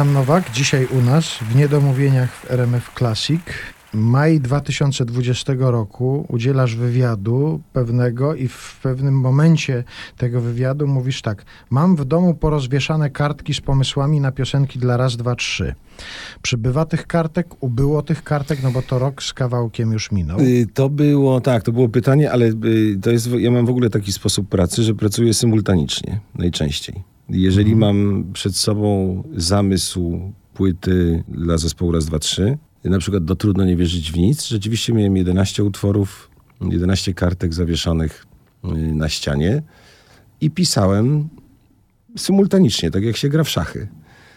[0.02, 3.42] Adam Nowak, dzisiaj u nas w Niedomówieniach w RMF Classic.
[3.94, 9.84] Maj 2020 roku udzielasz wywiadu pewnego i w pewnym momencie
[10.18, 11.46] tego wywiadu mówisz tak.
[11.70, 15.76] Mam w domu porozwieszane kartki z pomysłami na piosenki dla raz, dwa, trzy.
[16.42, 20.40] Przybywa tych kartek, ubyło tych kartek, no bo to rok z kawałkiem już minął.
[20.40, 23.90] Y, To było, tak, to było pytanie, ale y, to jest, ja mam w ogóle
[23.90, 27.12] taki sposób pracy, że pracuję symultanicznie najczęściej.
[27.32, 33.66] Jeżeli mam przed sobą zamysł płyty dla zespołu raz, dwa, trzy, na przykład do Trudno
[33.66, 36.30] nie wierzyć w nic, rzeczywiście miałem 11 utworów,
[36.62, 38.26] 11 kartek zawieszonych
[38.66, 39.64] y, na ścianie
[40.42, 41.30] i pisałem
[42.18, 43.88] symultanicznie, tak jak się gra w szachy.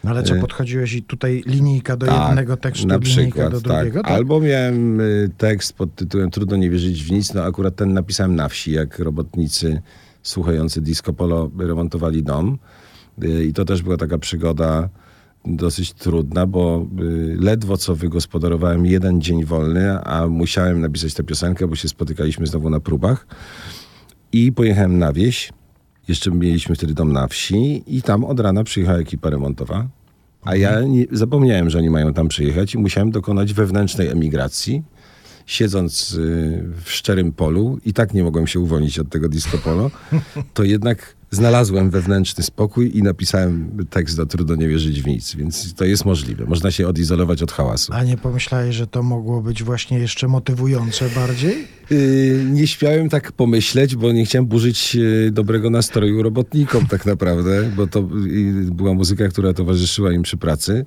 [0.03, 4.01] No ale co, podchodziłeś i tutaj linijka do jednego tekstu, na linijka przykład, do drugiego?
[4.01, 4.11] Tak.
[4.11, 8.35] Albo miałem y, tekst pod tytułem Trudno nie wierzyć w nic, no akurat ten napisałem
[8.35, 9.81] na wsi, jak robotnicy
[10.23, 12.57] słuchający disco polo remontowali dom.
[13.23, 14.89] Y, I to też była taka przygoda
[15.45, 21.67] dosyć trudna, bo y, ledwo co wygospodarowałem jeden dzień wolny, a musiałem napisać tę piosenkę,
[21.67, 23.27] bo się spotykaliśmy znowu na próbach.
[24.31, 25.53] I pojechałem na wieś.
[26.07, 29.87] Jeszcze mieliśmy wtedy dom na wsi i tam od rana przyjechała ekipa remontowa.
[30.43, 34.83] A ja nie, zapomniałem, że oni mają tam przyjechać i musiałem dokonać wewnętrznej emigracji.
[35.45, 39.91] Siedząc y, w szczerym polu i tak nie mogłem się uwolnić od tego disco polo,
[40.53, 45.73] to jednak znalazłem wewnętrzny spokój i napisałem tekst do Trudno nie wierzyć w nic, więc
[45.73, 46.45] to jest możliwe.
[46.45, 47.93] Można się odizolować od hałasu.
[47.93, 51.67] A nie pomyślałeś, że to mogło być właśnie jeszcze motywujące bardziej?
[51.89, 57.71] Yy, nie śmiałem tak pomyśleć, bo nie chciałem burzyć yy, dobrego nastroju robotnikom tak naprawdę,
[57.75, 60.85] bo to yy, była muzyka, która towarzyszyła im przy pracy.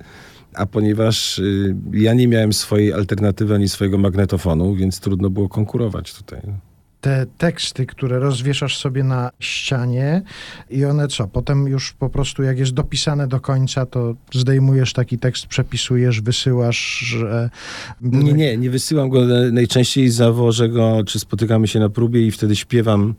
[0.53, 6.13] A ponieważ yy, ja nie miałem swojej alternatywy ani swojego magnetofonu, więc trudno było konkurować
[6.13, 6.41] tutaj.
[7.01, 10.21] te teksty, które rozwieszasz sobie na ścianie
[10.69, 11.27] i one co?
[11.27, 16.99] Potem już po prostu jak jest dopisane do końca, to zdejmujesz taki tekst, przepisujesz, wysyłasz,
[16.99, 17.49] że...
[18.01, 19.25] Nie, nie, nie wysyłam go.
[19.51, 23.15] Najczęściej zawożę go, czy spotykamy się na próbie i wtedy śpiewam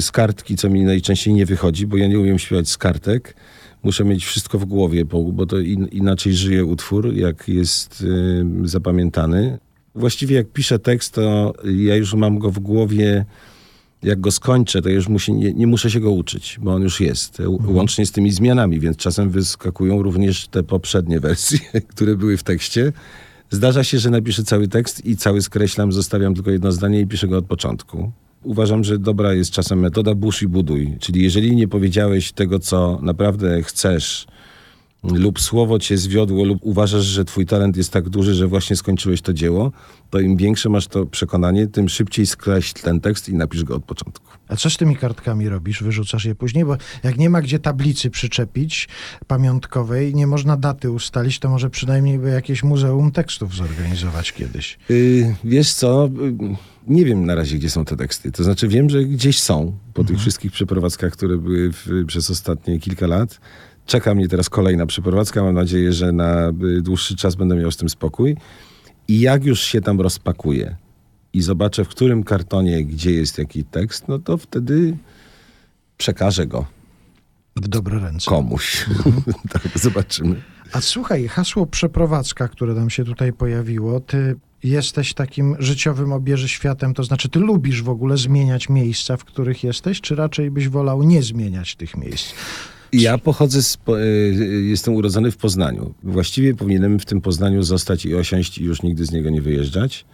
[0.00, 3.36] z kartki, co mi najczęściej nie wychodzi, bo ja nie umiem śpiewać z kartek.
[3.82, 8.68] Muszę mieć wszystko w głowie, bo bo to in, inaczej żyje utwór, jak jest y,
[8.68, 9.58] zapamiętany.
[9.94, 13.24] Właściwie jak piszę tekst, to ja już mam go w głowie,
[14.02, 17.00] jak go skończę, to już musi, nie, nie muszę się go uczyć, bo on już
[17.00, 21.58] jest, łącznie z tymi zmianami, więc czasem wyskakują również te poprzednie wersje,
[21.88, 22.92] które były w tekście.
[23.50, 27.28] Zdarza się, że napiszę cały tekst i cały skreślam, zostawiam tylko jedno zdanie i piszę
[27.28, 28.12] go od początku.
[28.44, 30.96] Uważam, że dobra jest czasem metoda burz i buduj.
[31.00, 34.26] Czyli jeżeli nie powiedziałeś tego, co naprawdę chcesz,
[35.02, 39.22] lub słowo cię zwiodło, lub uważasz, że twój talent jest tak duży, że właśnie skończyłeś
[39.22, 39.72] to dzieło,
[40.10, 43.84] to im większe masz to przekonanie, tym szybciej skreśl ten tekst i napisz go od
[43.84, 44.30] początku.
[44.48, 45.82] A co z tymi kartkami robisz?
[45.82, 46.64] Wyrzucasz je później?
[46.64, 48.88] Bo jak nie ma gdzie tablicy przyczepić
[49.26, 54.78] pamiątkowej, nie można daty ustalić, to może przynajmniej by jakieś muzeum tekstów zorganizować kiedyś.
[54.88, 58.32] Yy, wiesz co, yy, nie wiem na razie, gdzie są te teksty.
[58.32, 62.78] To znaczy wiem, że gdzieś są, po tych wszystkich przeprowadzkach, które były w, przez ostatnie
[62.78, 63.40] kilka lat.
[63.90, 65.42] Czeka mnie teraz kolejna przeprowadzka.
[65.42, 68.36] Mam nadzieję, że na y, dłuższy czas będę miał z tym spokój.
[69.08, 70.76] I jak już się tam rozpakuję
[71.32, 74.96] i zobaczę, w którym kartonie, gdzie jest jaki tekst, no to wtedy
[75.96, 76.66] przekażę go
[77.56, 78.30] W dobre ręce.
[78.30, 78.86] komuś.
[79.52, 80.42] tak, zobaczymy.
[80.72, 86.94] A słuchaj, hasło przeprowadzka, które nam się tutaj pojawiło, ty jesteś takim życiowym obieży światem,
[86.94, 91.02] to znaczy ty lubisz w ogóle zmieniać miejsca, w których jesteś, czy raczej byś wolał
[91.02, 92.32] nie zmieniać tych miejsc?
[92.92, 95.94] Ja pochodzę z, po- y, jestem urodzony w Poznaniu.
[96.02, 100.04] Właściwie powinienem w tym Poznaniu zostać i osiąść i już nigdy z niego nie wyjeżdżać.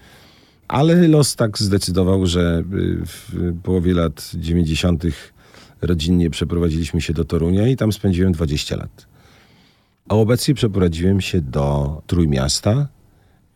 [0.68, 5.04] Ale los tak zdecydował, że y, w połowie lat 90.
[5.82, 9.06] rodzinnie przeprowadziliśmy się do Torunia i tam spędziłem 20 lat.
[10.08, 12.88] A obecnie przeprowadziłem się do Trójmiasta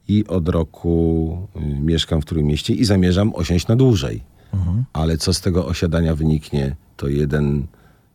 [0.09, 4.23] i od roku y, mieszkam w Trójmieście i zamierzam osiąść na dłużej.
[4.93, 7.67] Ale co z tego osiadania wyniknie, to jeden,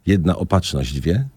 [0.06, 1.28] jedna opatrzność wie.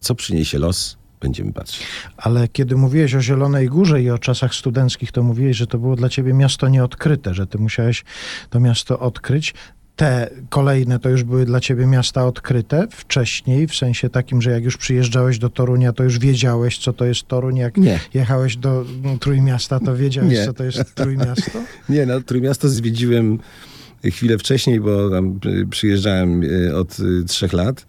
[0.00, 1.86] Co przyniesie los, będziemy patrzeć.
[2.16, 5.96] Ale kiedy mówiłeś o Zielonej Górze i o czasach studenckich, to mówiłeś, że to było
[5.96, 8.04] dla ciebie miasto nieodkryte, że ty musiałeś
[8.50, 9.54] to miasto odkryć.
[9.96, 14.64] Te kolejne to już były dla ciebie miasta odkryte wcześniej, w sensie takim, że jak
[14.64, 17.56] już przyjeżdżałeś do Torunia, to już wiedziałeś, co to jest Toruń.
[17.56, 18.00] Jak Nie.
[18.14, 20.44] jechałeś do mm, Trójmiasta, to wiedziałeś, Nie.
[20.44, 21.58] co to jest Trójmiasto?
[21.88, 23.38] Nie, no Trójmiasto zwiedziłem
[24.10, 27.86] chwilę wcześniej, bo tam y, przyjeżdżałem y, od y, trzech lat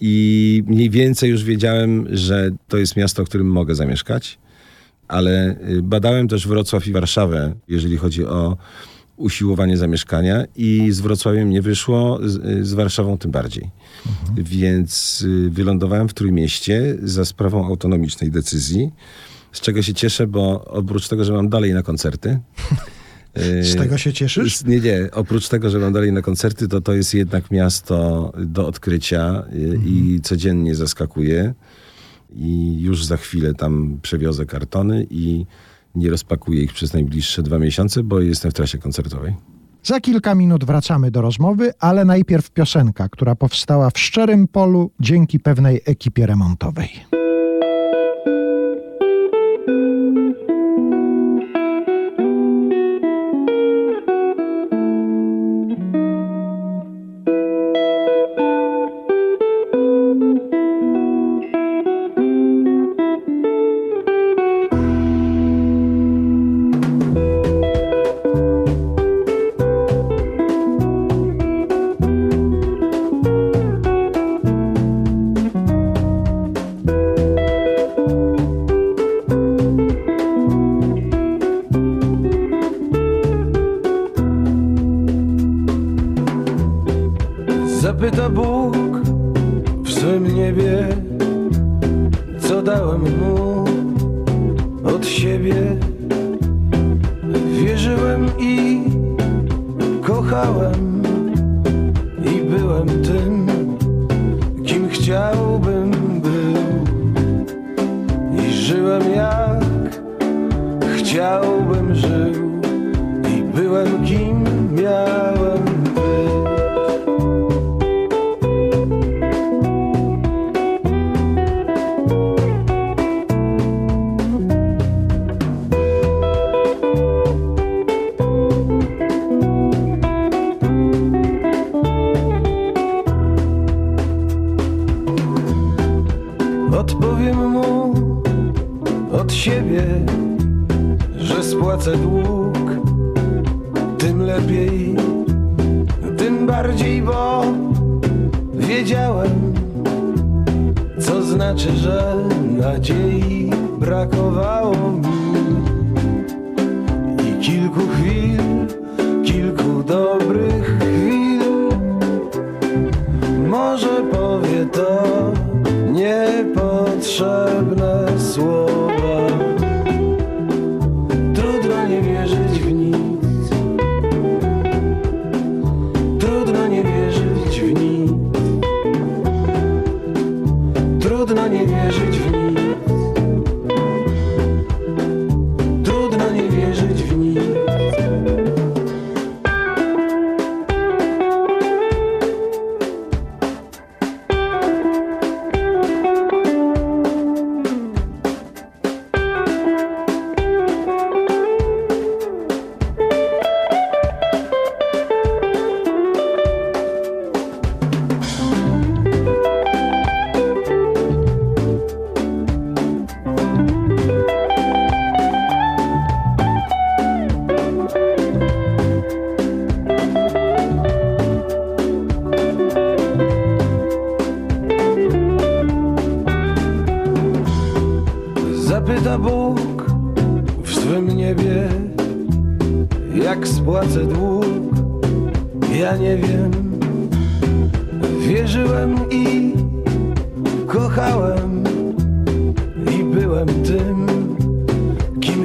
[0.00, 4.38] i mniej więcej już wiedziałem, że to jest miasto, w którym mogę zamieszkać,
[5.08, 8.56] ale badałem też Wrocław i Warszawę, jeżeli chodzi o
[9.16, 13.70] usiłowanie zamieszkania i z Wrocławiem nie wyszło, z, z Warszawą tym bardziej.
[14.36, 18.90] Więc y, wylądowałem w Trójmieście za sprawą autonomicznej decyzji,
[19.52, 22.38] z czego się cieszę, bo oprócz tego, że mam dalej na koncerty,
[23.62, 24.64] Z tego się cieszysz?
[24.64, 25.08] Nie, nie.
[25.12, 29.78] Oprócz tego, że mam dalej na koncerty, to to jest jednak miasto do odkrycia y,
[29.86, 31.54] i codziennie zaskakuje.
[32.36, 35.46] I już za chwilę tam przewiozę kartony i
[35.94, 39.34] nie rozpakuję ich przez najbliższe dwa miesiące, bo jestem w trasie koncertowej.
[39.82, 45.40] Za kilka minut wracamy do rozmowy, ale najpierw piosenka, która powstała w szczerym polu dzięki
[45.40, 46.88] pewnej ekipie remontowej.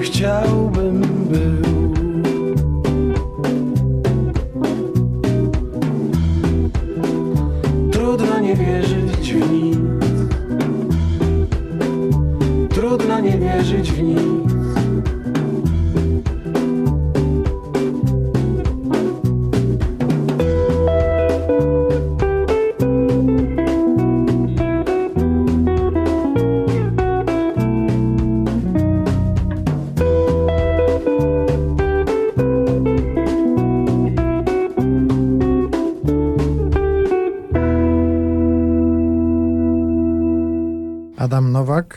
[0.02, 1.67] Chciałbym był.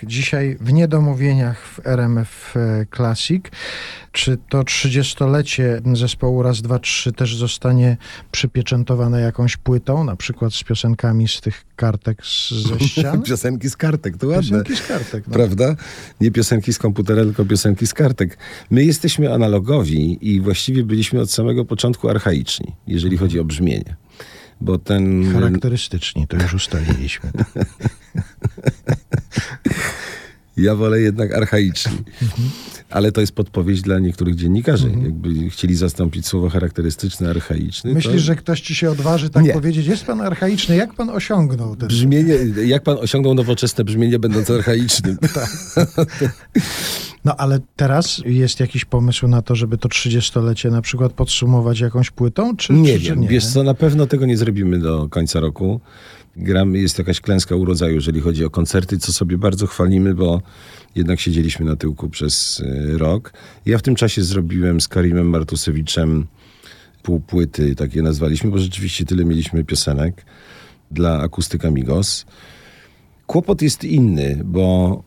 [0.07, 3.45] Dzisiaj w niedomówieniach w RMF e, Classic.
[4.13, 7.97] Czy to 30-lecie zespołu Raz, Dwa, Trzy też zostanie
[8.33, 13.23] przypieczętowane jakąś płytą, na przykład z piosenkami z tych kartek z, ze ścian?
[13.23, 14.43] Piosenki z kartek, to ładne.
[14.43, 15.27] Piosenki z kartek.
[15.27, 15.33] No.
[15.33, 15.77] Prawda?
[16.21, 18.39] Nie piosenki z komputera, tylko piosenki z kartek.
[18.71, 23.97] My jesteśmy analogowi i właściwie byliśmy od samego początku archaiczni, jeżeli chodzi o brzmienie.
[24.61, 25.33] Bo ten.
[25.33, 27.31] Charakterystyczni, to już ustaliliśmy.
[30.57, 31.99] Ja wolę jednak archaiczni.
[32.91, 34.91] Ale to jest podpowiedź dla niektórych dziennikarzy.
[35.03, 37.95] Jakby chcieli zastąpić słowo charakterystyczne, archaiczny.
[37.95, 39.53] Myślisz, to że ktoś ci się odważy tak Nie.
[39.53, 41.88] powiedzieć, jest pan archaiczny, jak pan osiągnął ten...
[41.88, 42.34] Brzmienie,
[42.66, 45.16] jak pan osiągnął nowoczesne brzmienie, będące archaicznym?
[47.24, 52.11] No ale teraz jest jakiś pomysł na to, żeby to 30-lecie na przykład podsumować jakąś
[52.11, 52.57] płytą?
[52.57, 53.28] Czy, Nie czy, czy wiem, nie?
[53.28, 55.80] wiesz co, na pewno tego nie zrobimy do końca roku.
[56.37, 60.43] Gramy, jest jakaś klęska urodzaju, jeżeli chodzi o koncerty, co sobie bardzo chwalimy, bo
[60.95, 63.33] jednak siedzieliśmy na tyłku przez y, rok.
[63.66, 66.26] Ja w tym czasie zrobiłem z Karimem Martusewiczem
[67.03, 70.24] pół płyty, takie nazwaliśmy, bo rzeczywiście tyle mieliśmy piosenek
[70.91, 72.26] dla akustyka Migos.
[73.26, 75.03] Kłopot jest inny, bo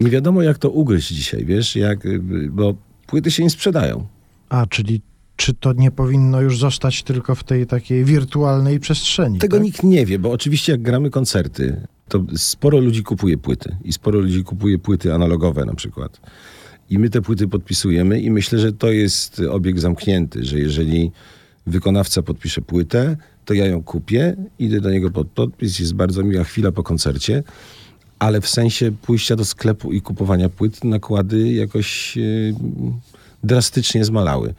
[0.00, 2.74] nie wiadomo jak to ugryźć dzisiaj, wiesz, jak, y, bo
[3.06, 4.06] płyty się nie sprzedają.
[4.48, 5.00] A, czyli
[5.40, 9.38] czy to nie powinno już zostać tylko w tej takiej wirtualnej przestrzeni?
[9.38, 9.64] Tego tak?
[9.64, 14.20] nikt nie wie, bo oczywiście jak gramy koncerty, to sporo ludzi kupuje płyty i sporo
[14.20, 16.20] ludzi kupuje płyty analogowe na przykład.
[16.90, 21.10] I my te płyty podpisujemy i myślę, że to jest obieg zamknięty, że jeżeli
[21.66, 26.44] wykonawca podpisze płytę, to ja ją kupię, idę do niego pod podpis, jest bardzo miła
[26.44, 27.42] chwila po koncercie,
[28.18, 32.20] ale w sensie pójścia do sklepu i kupowania płyt nakłady jakoś e,
[33.44, 34.54] drastycznie zmalały.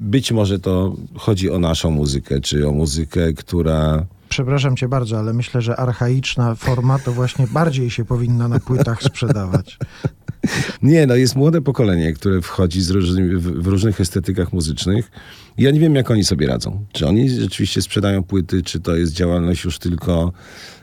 [0.00, 5.32] Być może to chodzi o naszą muzykę, czy o muzykę, która Przepraszam cię bardzo, ale
[5.32, 9.78] myślę, że archaiczna forma to właśnie bardziej się powinna na płytach sprzedawać.
[10.82, 15.10] Nie, no jest młode pokolenie, które wchodzi z różnymi, w, w różnych estetykach muzycznych.
[15.58, 16.84] Ja nie wiem, jak oni sobie radzą.
[16.92, 20.32] Czy oni rzeczywiście sprzedają płyty, czy to jest działalność już tylko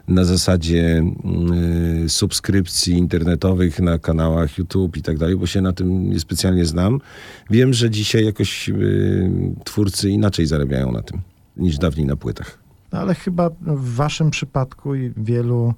[0.08, 1.04] na zasadzie
[2.06, 7.00] y, subskrypcji internetowych na kanałach YouTube i tak dalej, bo się na tym niespecjalnie znam.
[7.50, 9.32] Wiem, że dzisiaj jakoś y,
[9.64, 11.22] twórcy inaczej zarabiają na tym
[11.58, 12.58] niż dawniej na płytach.
[12.92, 15.74] No ale chyba w waszym przypadku i wielu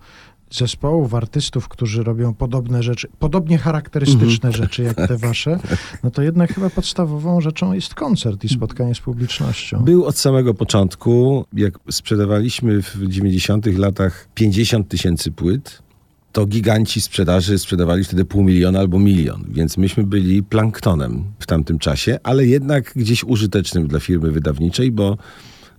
[0.52, 5.60] zespołów, artystów, którzy robią podobne rzeczy, podobnie charakterystyczne rzeczy jak te wasze,
[6.04, 9.80] no to jednak chyba podstawową rzeczą jest koncert i spotkanie z publicznością.
[9.84, 15.86] Był od samego początku, jak sprzedawaliśmy w 90 latach 50 tysięcy płyt,
[16.32, 21.80] to giganci sprzedaży sprzedawali wtedy pół miliona albo milion, więc myśmy byli planktonem w tamtym
[21.80, 25.18] czasie, ale jednak gdzieś użytecznym dla firmy wydawniczej, bo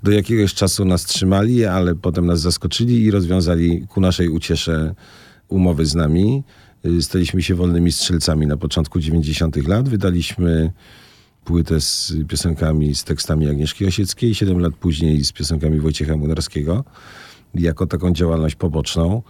[0.02, 4.94] do jakiegoś czasu nas trzymali, ale potem nas zaskoczyli i rozwiązali ku naszej uciesze
[5.48, 6.42] umowy z nami.
[6.86, 9.88] Y, Staliśmy się wolnymi strzelcami na początku 90 lat.
[9.88, 10.72] Wydaliśmy
[11.44, 16.84] płytę z piosenkami, z tekstami Agnieszki Osieckiej, 7 lat później z piosenkami Wojciecha Munarskiego,
[17.54, 19.22] jako taką działalność poboczną.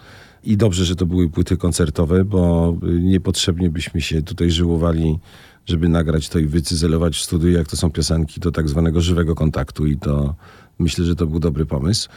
[0.46, 5.18] I dobrze, że to były płyty koncertowe, bo y, niepotrzebnie byśmy się tutaj żyłowali,
[5.66, 9.34] żeby nagrać to i wycyzelować w studiu, jak to są piosenki do tak zwanego żywego
[9.34, 10.34] kontaktu i to
[10.78, 12.08] myślę, że to był dobry pomysł.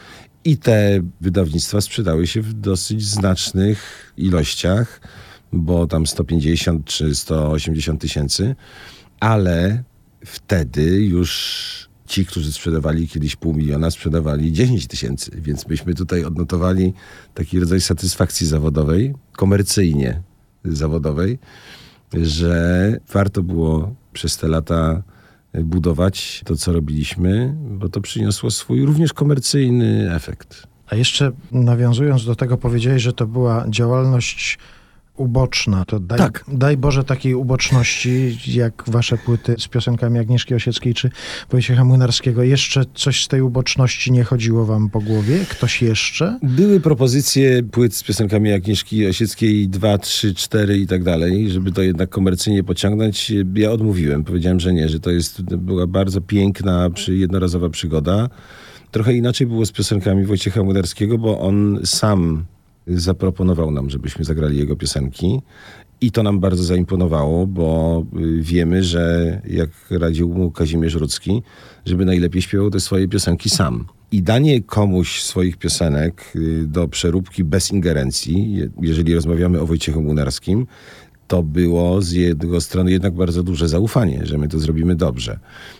[0.44, 5.00] I te wydawnictwa sprzedały się w dosyć znacznych ilościach,
[5.52, 8.54] bo tam 150 czy 180 tysięcy,
[9.20, 9.84] ale
[10.24, 16.92] wtedy już ci, którzy sprzedawali kiedyś pół miliona, sprzedawali 10 tysięcy, więc myśmy tutaj odnotowali
[17.34, 20.22] taki rodzaj satysfakcji zawodowej, komercyjnie
[20.64, 21.38] zawodowej,
[22.12, 25.02] że warto było przez te lata
[25.54, 30.66] budować to, co robiliśmy, bo to przyniosło swój również komercyjny efekt.
[30.86, 34.58] A jeszcze nawiązując do tego, powiedziałeś, że to była działalność
[35.20, 35.84] uboczna.
[35.84, 36.44] To daj, Tak.
[36.48, 41.10] daj Boże takiej uboczności, jak wasze płyty z piosenkami Agnieszki Osieckiej czy
[41.50, 42.42] Wojciecha Młynarskiego.
[42.42, 45.38] Jeszcze coś z tej uboczności nie chodziło wam po głowie?
[45.48, 46.38] Ktoś jeszcze?
[46.42, 51.82] Były propozycje płyt z piosenkami Agnieszki Osieckiej 2, 3, 4 i tak dalej, żeby to
[51.82, 53.32] jednak komercyjnie pociągnąć.
[53.54, 54.24] Ja odmówiłem.
[54.24, 58.28] Powiedziałem, że nie, że to jest, była bardzo piękna, przy, jednorazowa przygoda.
[58.90, 62.44] Trochę inaczej było z piosenkami Wojciecha Młynarskiego, bo on sam
[62.86, 65.40] zaproponował nam, żebyśmy zagrali jego piosenki.
[66.00, 71.42] I to nam bardzo zaimponowało, bo y, wiemy, że jak radził mu Kazimierz Rudzki,
[71.86, 73.84] żeby najlepiej śpiewał te swoje piosenki sam.
[74.12, 80.02] I danie komuś swoich piosenek y, do przeróbki bez ingerencji, je- jeżeli rozmawiamy o Wojciechu
[80.02, 80.66] Munarskim,
[81.28, 85.38] to było z jego strony jednak bardzo duże zaufanie, że my to zrobimy dobrze.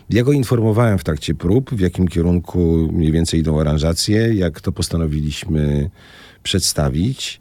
[0.09, 4.71] Ja go informowałem w trakcie prób, w jakim kierunku mniej więcej idą aranżacje, jak to
[4.71, 5.89] postanowiliśmy
[6.43, 7.39] przedstawić.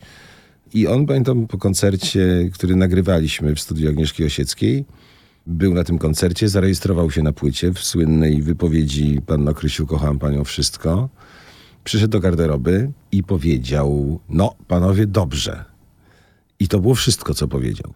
[0.75, 4.85] I on, pamiętam, po koncercie, który nagrywaliśmy w studiu Agnieszki Osieckiej,
[5.47, 10.45] był na tym koncercie, zarejestrował się na płycie w słynnej wypowiedzi Panno Krysiu, kocham panią
[10.45, 11.09] wszystko.
[11.85, 15.65] Przyszedł do garderoby i powiedział, no panowie, dobrze.
[16.61, 17.95] I to było wszystko, co powiedział.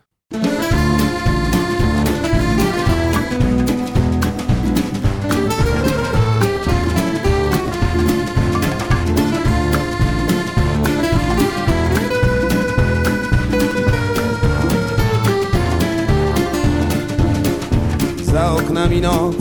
[19.04, 19.36] Noc,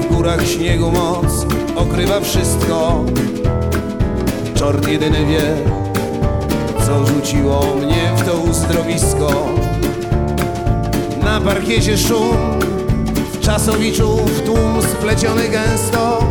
[0.00, 1.46] w górach śniegu moc
[1.76, 3.04] okrywa wszystko.
[4.54, 5.56] Czort jedyny wie,
[6.86, 9.30] co rzuciło mnie w to uzdrowisko.
[11.24, 12.36] Na parkiecie szum,
[13.32, 16.26] w czasowiczu w tłum spleciony gęsto.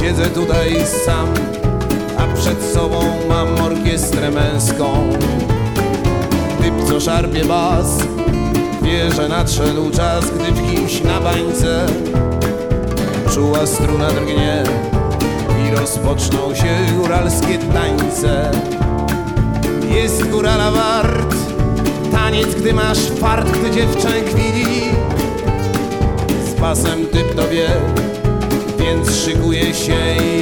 [0.00, 1.28] Siedzę tutaj sam,
[2.18, 5.08] a przed sobą mam orkiestrę męską.
[6.62, 7.98] Typ, co szarpie bas,
[8.84, 11.86] wie, że nadszedł czas, gdy w kimś na bańce
[13.34, 14.62] czuła struna drgnie
[15.66, 18.50] i rozpoczną się góralskie tańce.
[19.94, 21.34] Jest górala wart,
[22.12, 24.82] taniec, gdy masz fart, gdy dziewczę chwili.
[26.48, 27.68] Z pasem typ to wie,
[28.78, 29.96] więc szykuje się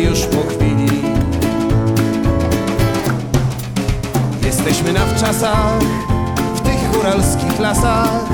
[0.08, 1.02] już po chwili.
[4.44, 6.11] Jesteśmy na wczasach,
[7.02, 8.24] góralskich lasach,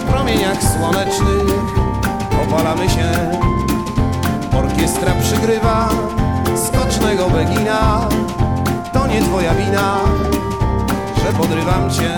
[0.00, 1.44] w promieniach słonecznych
[2.42, 3.10] opalamy się.
[4.58, 5.88] Orkiestra przygrywa
[6.56, 8.08] skocznego begina,
[8.92, 9.98] to nie twoja wina,
[11.16, 12.10] że podrywam cię.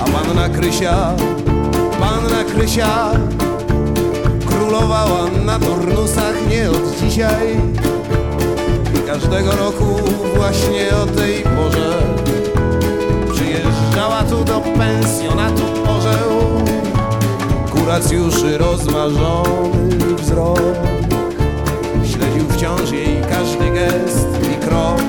[0.00, 1.12] A panna Krysia,
[2.00, 3.10] panna Krysia,
[4.46, 7.60] królowała na turnusach nie od dzisiaj.
[9.06, 9.96] Każdego roku
[10.36, 12.25] właśnie o tej porze
[13.96, 16.40] Przyjeżdżała tu do pensjonatu orzeł.
[17.70, 20.60] Kuracjuszy rozmarzony wzrok.
[22.04, 25.00] Śledził wciąż jej każdy gest i krok.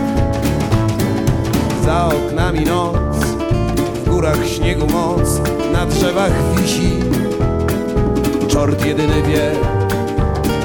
[1.85, 3.17] Za oknami noc,
[4.05, 5.41] w górach śniegu moc
[5.73, 6.91] Na drzewach wisi
[8.47, 9.51] Czort jedyny wie,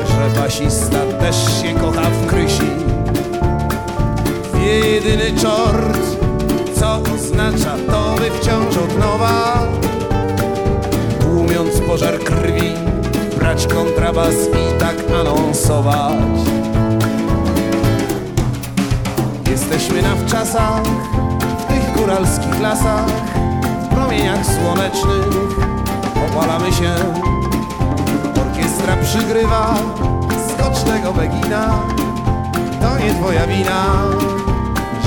[0.08, 2.70] że basista też się kocha w Krysi.
[4.54, 6.22] Wie, jedyny czort
[6.80, 8.11] Co oznacza to,
[8.43, 9.62] wciąż od nowa.
[11.20, 12.72] Tłumiąc pożar krwi
[13.38, 16.38] Brać kontrabas i tak anonsować.
[19.51, 20.82] Jesteśmy na wczasach
[21.59, 23.07] W tych góralskich lasach
[23.82, 25.26] W promieniach słonecznych.
[26.28, 26.95] Opalamy się.
[28.43, 29.74] Orkiestra przygrywa
[30.49, 31.82] Skocznego Begina.
[32.80, 34.03] To nie twoja wina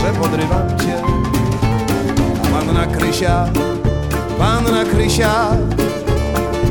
[0.02, 1.16] Że podrywam cię
[2.56, 3.46] Panna Krysia
[4.38, 5.58] Panna Krysia.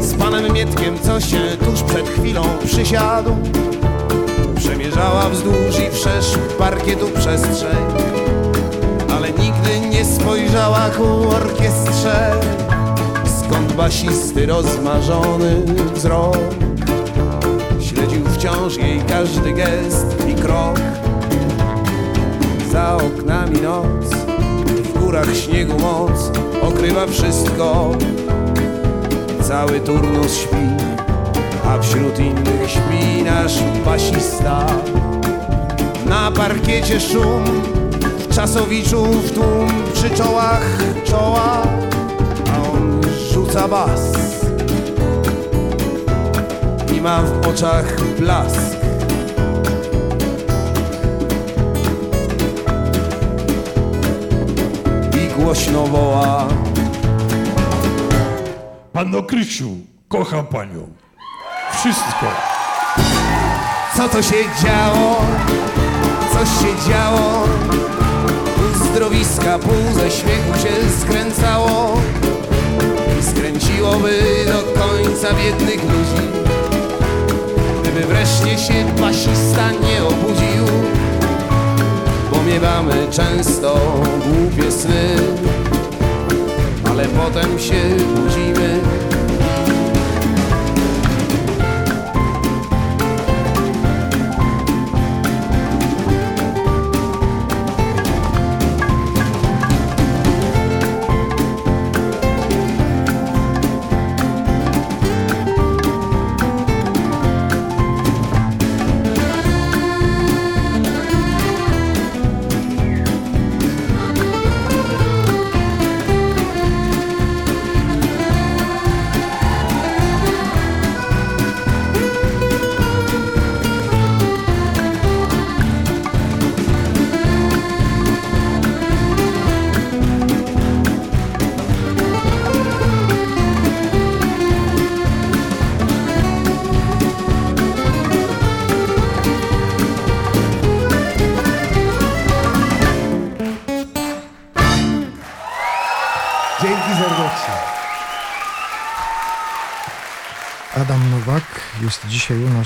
[0.01, 3.37] Z panem Mietkiem Co się tuż przed chwilą przysiadł.
[4.57, 7.77] Przemierzała wzdłuż i wszerz parkietu przestrzeń
[9.17, 12.33] Ale nigdy nie spojrzała ku orkiestrze.
[13.41, 15.63] Skąd basisty rozmarzony
[15.95, 16.39] wzrok?
[17.81, 20.81] Śledził wciąż jej każdy gest i krok.
[22.73, 24.24] Za oknami noc
[25.15, 26.31] W górach śniegu moc
[26.63, 27.91] Okrywa wszystko.
[29.43, 30.87] Cały turnus śpi
[31.67, 34.67] A wśród innych śpi nasz basista.
[36.07, 37.45] Na parkiecie szum
[38.19, 41.63] W czasowiczu w tłum Przy czołach czoła
[42.53, 43.01] A on
[43.33, 44.13] rzuca bas.
[46.97, 48.84] I ma w oczach blask
[55.55, 56.49] głośno woła
[58.93, 59.77] Panno Krysiu,
[60.09, 60.89] kocham panią.
[61.73, 62.27] Wszystko.
[63.97, 65.21] Co to się działo?
[66.33, 67.49] Co się działo?
[68.73, 72.01] Uzdrowiska pół ze śmiechu się skręcało
[73.21, 76.29] I skręciłoby do końca biednych ludzi
[77.83, 80.67] Gdyby wreszcie się basista nie obudził
[82.47, 83.81] miewamy często
[84.27, 85.17] głupie sny
[86.91, 88.81] Ale potem się budzimy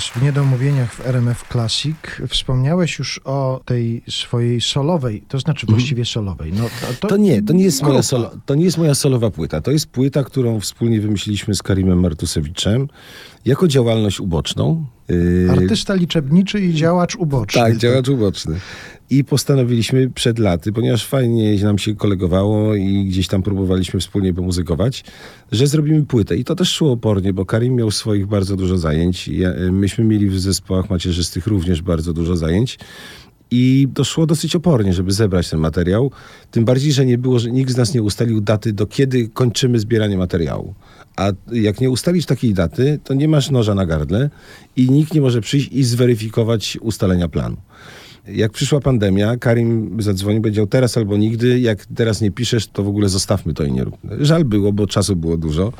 [0.09, 1.95] w Niedomówieniach w RMF Classic.
[2.27, 6.53] Wspomniałeś już o tej swojej solowej, to znaczy właściwie solowej.
[6.53, 6.63] No,
[6.99, 9.61] to, To nie, to nie, jest moja solo, to nie jest moja solowa płyta.
[9.61, 12.87] To jest płyta, którą wspólnie wymyśliliśmy z Karimem Martusewiczem
[13.45, 14.85] jako działalność uboczną.
[15.09, 17.61] Yy, Artysta liczebniczy i działacz uboczny.
[17.61, 18.59] Tak, działacz uboczny.
[19.09, 25.03] I postanowiliśmy przed laty, ponieważ fajnie nam się kolegowało i gdzieś tam próbowaliśmy wspólnie pomuzykować,
[25.51, 26.35] że zrobimy płytę.
[26.35, 29.27] I to też szło opornie, bo Karim miał swoich bardzo dużo zajęć.
[29.27, 32.79] Ja, myśmy mieli w zespołach macierzystych również bardzo dużo zajęć.
[33.51, 36.11] I to szło dosyć opornie, żeby zebrać ten materiał.
[36.51, 39.79] Tym bardziej, że nie było, że nikt z nas nie ustalił daty, do kiedy kończymy
[39.79, 40.73] zbieranie materiału.
[41.15, 44.29] A jak nie ustalisz takiej daty, to nie masz noża na gardle
[44.75, 47.57] i nikt nie może przyjść i zweryfikować ustalenia planu.
[48.31, 52.87] Jak przyszła pandemia, Karim zadzwonił, powiedział teraz albo nigdy, jak teraz nie piszesz, to w
[52.87, 54.25] ogóle zostawmy to i nie róbmy.
[54.25, 55.73] Żal było, bo czasu było dużo.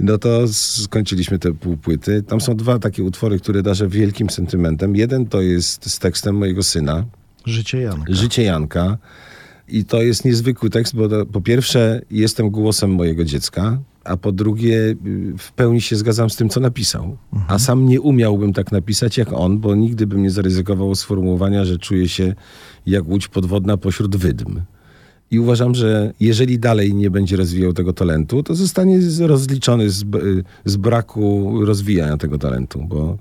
[0.00, 2.22] No to skończyliśmy te półpłyty.
[2.22, 4.96] Tam są dwa takie utwory, które darzę wielkim sentymentem.
[4.96, 7.04] Jeden to jest z tekstem mojego syna,
[7.46, 8.12] Życie Janka.
[8.12, 8.98] Życie Janka.
[9.68, 14.32] I to jest niezwykły tekst, bo to, po pierwsze jestem głosem mojego dziecka, a po
[14.32, 14.96] drugie y,
[15.38, 17.16] w pełni się zgadzam z tym, co napisał.
[17.48, 21.78] A sam nie umiałbym tak napisać jak on, bo nigdy bym nie zaryzykował sformułowania, że
[21.78, 22.34] czuję się
[22.86, 24.60] jak łódź podwodna pośród wydm.
[25.30, 30.04] I uważam, że jeżeli dalej nie będzie rozwijał tego talentu, to zostanie rozliczony z, y,
[30.64, 33.18] z braku rozwijania tego talentu, bo...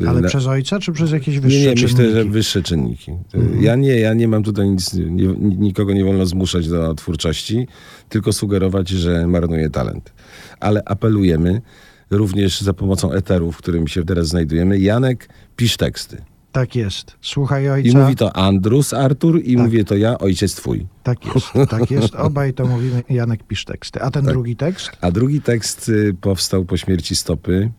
[0.00, 2.14] Ale na- przez ojca, czy przez jakieś wyższe nie, nie, myślę, czynniki?
[2.14, 3.12] że wyższe czynniki.
[3.60, 7.66] Ja nie, ja nie mam tutaj nic, nie, nikogo nie wolno zmuszać do twórczości,
[8.08, 10.12] tylko sugerować, że marnuje talent.
[10.60, 11.62] Ale apelujemy
[12.10, 14.78] również za pomocą eteru, w którym się teraz znajdujemy.
[14.78, 16.22] Janek, pisz teksty.
[16.52, 17.16] Tak jest.
[17.20, 17.88] Słuchaj ojca.
[17.88, 19.64] I mówi to Andrus Artur i Tak.
[19.64, 20.86] mówię to ja, ojciec twój.
[21.02, 22.14] Tak jest, tak jest.
[22.14, 23.02] Obaj to mówimy.
[23.10, 24.02] Janek pisz teksty.
[24.02, 24.32] A ten Tak.
[24.34, 24.90] drugi tekst?
[25.00, 27.70] A drugi tekst y, powstał po śmierci stopy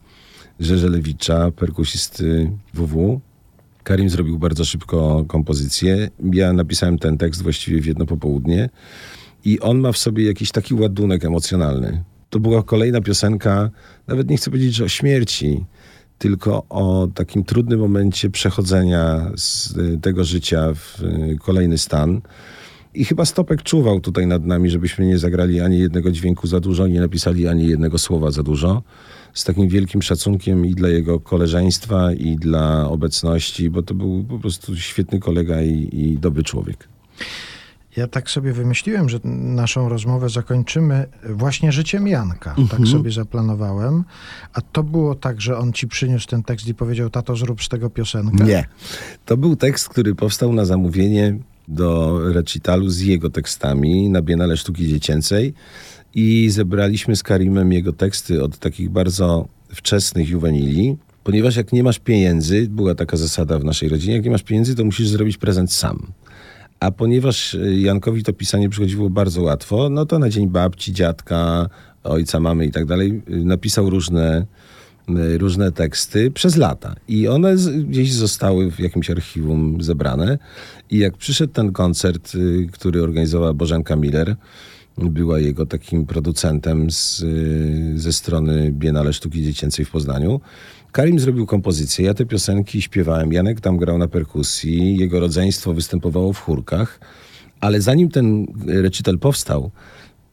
[0.59, 3.21] Żeżelewicza, perkusisty WW.
[3.83, 6.09] Karim zrobił bardzo szybko kompozycję.
[6.33, 8.69] Ja napisałem ten tekst właściwie w jedno popołudnie
[9.45, 12.03] i on ma w sobie jakiś taki ładunek emocjonalny.
[12.29, 13.69] To była kolejna piosenka,
[14.07, 15.65] nawet nie chcę powiedzieć, że o śmierci,
[16.17, 22.21] tylko o takim trudnym momencie przechodzenia z y, tego życia w y, kolejny stan.
[22.93, 26.87] I chyba Stopek czuwał tutaj nad nami, żebyśmy nie zagrali ani jednego dźwięku za dużo,
[26.87, 28.83] nie napisali ani jednego słowa za dużo.
[29.37, 34.39] Z takim wielkim szacunkiem i dla jego koleżeństwa, i dla obecności, bo to był po
[34.39, 36.87] prostu świetny kolega i, i dobry człowiek.
[37.95, 42.49] Ja tak sobie wymyśliłem, że naszą rozmowę zakończymy właśnie życiem Janka.
[42.49, 42.67] Mhm.
[42.67, 44.03] Tak sobie zaplanowałem.
[44.53, 47.69] A to było tak, że on ci przyniósł ten tekst i powiedział, tato zrób z
[47.69, 48.43] tego piosenkę?
[48.43, 48.65] Nie.
[49.25, 51.37] To był tekst, który powstał na zamówienie
[51.67, 55.53] do recitalu z jego tekstami na Biennale Sztuki Dziecięcej
[56.15, 61.99] i zebraliśmy z Karimem jego teksty od takich bardzo wczesnych juwenili, ponieważ jak nie masz
[61.99, 65.73] pieniędzy, była taka zasada w naszej rodzinie, jak nie masz pieniędzy, to musisz zrobić prezent
[65.73, 66.11] sam.
[66.79, 71.69] A ponieważ y, Jankowi to pisanie przychodziło bardzo łatwo, no to na dzień babci, dziadka,
[72.03, 74.45] ojca, mamy i tak dalej y, napisał różne,
[75.37, 76.95] różne teksty przez lata.
[77.07, 80.37] I one gdzieś zostały w jakimś archiwum zebrane.
[80.89, 84.35] I jak przyszedł ten koncert, y, który organizowała Bożenka Miller,
[84.97, 90.41] była jego takim producentem z, y, ze strony Biennale Sztuki Dziecięcej w Poznaniu.
[90.91, 96.33] Karim zrobił kompozycję, ja te piosenki śpiewałem, Janek tam grał na perkusji, jego rodzeństwo występowało
[96.33, 96.99] w chórkach,
[97.59, 99.71] ale zanim ten recital powstał,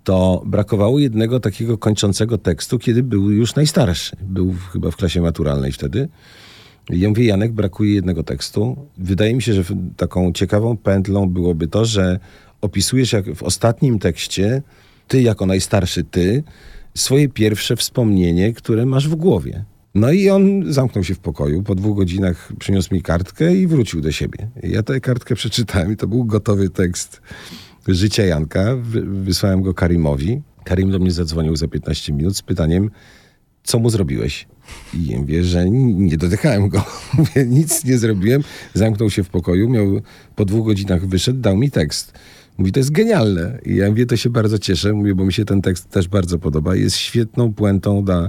[0.05, 4.16] to brakowało jednego takiego kończącego tekstu, kiedy był już najstarszy.
[4.22, 6.09] Był chyba w klasie maturalnej wtedy.
[6.90, 8.76] I Ja mówię, Janek, brakuje jednego tekstu.
[8.98, 9.64] Wydaje mi się, że
[9.96, 12.18] taką ciekawą pętlą byłoby to, że
[12.61, 14.62] opisujesz jak w ostatnim tekście,
[15.09, 16.42] ty jako najstarszy ty,
[16.94, 19.64] swoje pierwsze wspomnienie, które masz w głowie.
[19.94, 21.62] No i on zamknął się w pokoju.
[21.62, 24.48] Po dwóch godzinach przyniósł mi kartkę i wrócił do siebie.
[24.62, 27.20] Ja tę kartkę przeczytałem i to był gotowy tekst
[27.89, 28.76] życia Janka.
[28.76, 30.43] Wy- Wysłałem go Karimowi.
[30.64, 32.91] Karim do mnie zadzwonił za 15 minut z pytaniem,
[33.64, 34.47] co mu zrobiłeś?
[34.95, 36.85] I ja mówię, że nie dotykałem go.
[37.18, 38.43] Mówię, nic nie zrobiłem.
[38.74, 40.01] Zamknął się w pokoju, miał,
[40.37, 42.12] po dwóch godzinach wyszedł, dał mi tekst.
[42.59, 43.59] Mówi, to jest genialne.
[43.66, 46.39] I ja mówię, to się bardzo cieszę, mówię, bo mi się ten tekst też bardzo
[46.39, 46.76] podoba.
[46.76, 48.28] Jest świetną puentą dla,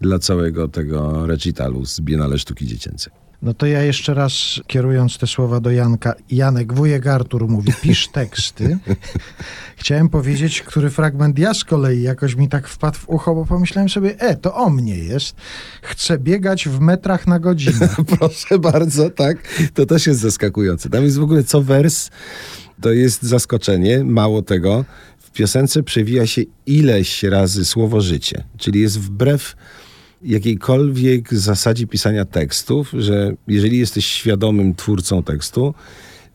[0.00, 3.12] dla całego tego recitalu z Biennale Sztuki Dziecięcej.
[3.42, 8.08] No to ja jeszcze raz, kierując te słowa do Janka, Janek, wujek Artur mówi, pisz
[8.08, 8.78] teksty.
[9.76, 13.88] Chciałem powiedzieć, który fragment ja z kolei jakoś mi tak wpadł w ucho, bo pomyślałem
[13.88, 15.36] sobie, e, to o mnie jest.
[15.82, 17.88] Chcę biegać w metrach na godzinę.
[18.18, 19.36] Proszę bardzo, tak.
[19.74, 20.90] To też jest zaskakujące.
[20.90, 22.10] Tam jest w ogóle co wers,
[22.80, 24.04] to jest zaskoczenie.
[24.04, 24.84] Mało tego,
[25.18, 29.56] w piosence przewija się ileś razy słowo życie, czyli jest wbrew
[30.22, 35.74] jakiejkolwiek zasadzie pisania tekstów, że jeżeli jesteś świadomym twórcą tekstu,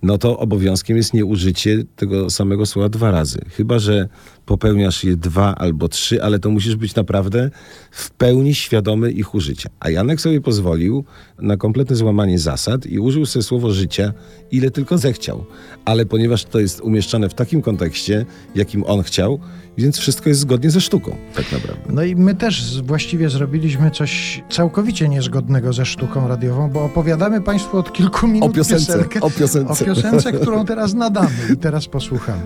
[0.03, 3.39] no to obowiązkiem jest nie użycie tego samego słowa dwa razy.
[3.49, 4.09] Chyba, że
[4.45, 7.49] popełniasz je dwa albo trzy, ale to musisz być naprawdę
[7.91, 9.69] w pełni świadomy ich użycia.
[9.79, 11.03] A Janek sobie pozwolił
[11.39, 14.13] na kompletne złamanie zasad i użył sobie słowo życia,
[14.51, 15.45] ile tylko zechciał.
[15.85, 18.25] Ale ponieważ to jest umieszczone w takim kontekście,
[18.55, 19.39] jakim on chciał,
[19.77, 21.93] więc wszystko jest zgodnie ze sztuką, tak naprawdę.
[21.93, 27.77] No i my też właściwie zrobiliśmy coś całkowicie niezgodnego ze sztuką radiową, bo opowiadamy Państwu
[27.77, 29.83] od kilku minut O piosence, piosenkę, o piosence.
[29.83, 32.41] o piosence, którą teraz nadamy i teraz posłuchamy.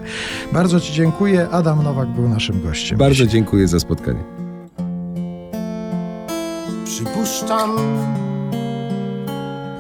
[0.54, 1.50] Bardzo Ci dziękuję.
[1.50, 2.98] Adam Nowak był naszym gościem.
[2.98, 4.24] Bardzo dziękuję za spotkanie.
[6.86, 7.72] Przypuszczam,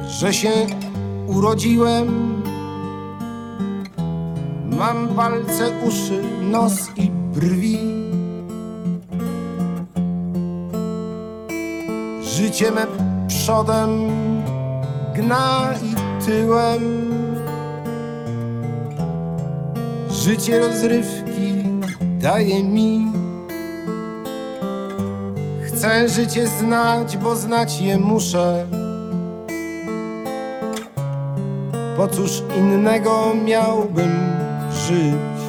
[0.08, 0.52] że się
[1.28, 2.08] urodziłem.
[4.78, 7.78] Mam palce, uszy, nos i brwi.
[12.24, 12.88] Życie me
[13.28, 13.90] przodem
[15.16, 16.82] gna i tyłem.
[20.12, 21.69] Życie rozrywki
[22.20, 23.12] daje mi.
[25.64, 28.66] Chcę życie znać, bo znać je muszę.
[31.98, 34.12] Po cóż innego miałbym
[34.72, 35.40] żyć?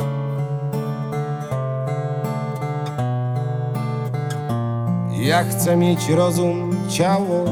[5.20, 7.44] Ja chcę mieć rozum, ciało,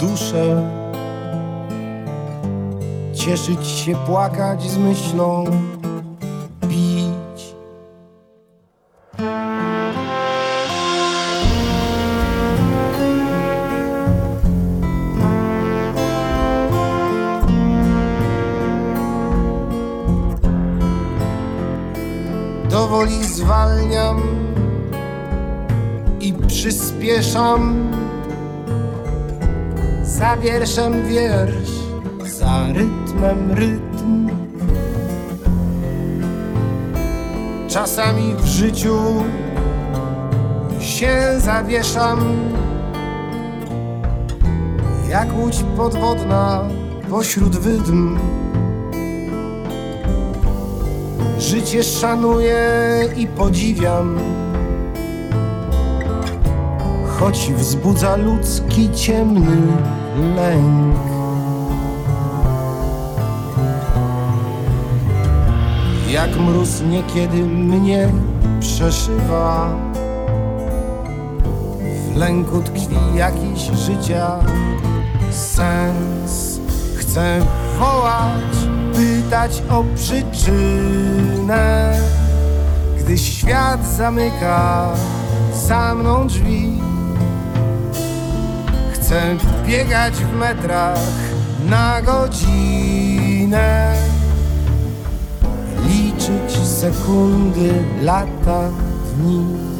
[0.00, 0.70] duszę.
[3.14, 5.44] Cieszyć się, płakać z myślą,
[27.06, 27.92] przyspieszam.
[30.02, 31.70] Za wierszem wiersz,
[32.24, 34.28] za rytmem rytm.
[37.68, 39.24] Czasami w życiu
[40.80, 42.20] się zawieszam
[45.10, 46.68] jak łódź podwodna
[47.10, 48.18] pośród wydm.
[51.38, 52.58] Życie szanuję
[53.16, 54.18] i podziwiam,
[57.26, 59.56] choć wzbudza ludzki ciemny
[60.36, 60.96] lęk.
[66.10, 68.08] Jak mróz niekiedy mnie
[68.60, 69.70] przeszywa,
[72.12, 74.38] w lęku tkwi jakiś życia
[75.30, 76.60] sens.
[76.96, 77.40] Chcę
[77.78, 78.56] wołać,
[78.94, 81.98] pytać o przyczynę,
[82.98, 84.88] gdy świat zamyka
[85.66, 86.75] za mną drzwi.
[89.16, 89.36] Chcę
[89.66, 90.98] biegać w metrach
[91.68, 93.94] na godzinę,
[95.88, 98.70] liczyć sekundy, lata,
[99.16, 99.75] dni.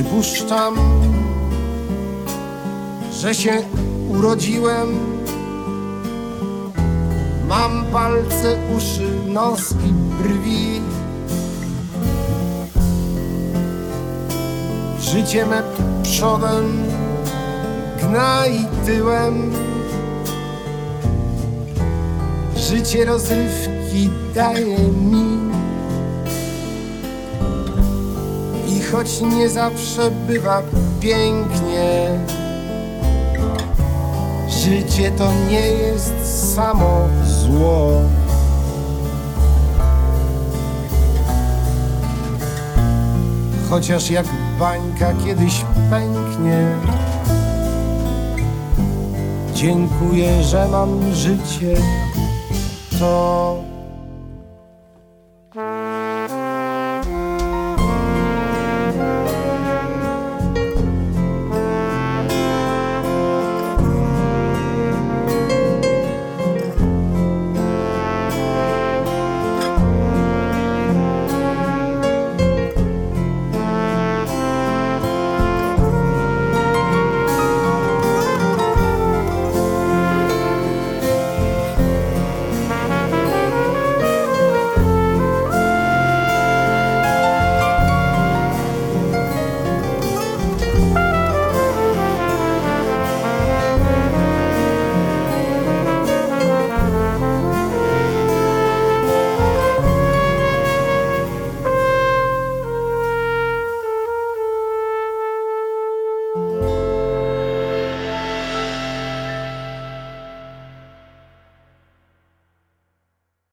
[0.00, 0.74] Przypuszczam,
[3.12, 3.62] że się
[4.08, 4.88] urodziłem.
[7.48, 9.92] Mam palce, uszy, nos i
[10.22, 10.80] brwi.
[15.00, 15.62] Życie me
[16.02, 16.82] przodem,
[18.02, 19.52] gna i tyłem.
[22.56, 25.29] Życie rozrywki daje mi.
[28.92, 30.62] Choć nie zawsze bywa
[31.00, 32.18] pięknie,
[34.48, 37.92] życie to nie jest samo zło.
[43.70, 44.26] Chociaż jak
[44.58, 46.66] bańka kiedyś pęknie,
[49.54, 51.76] dziękuję, że mam życie.
[52.98, 53.69] To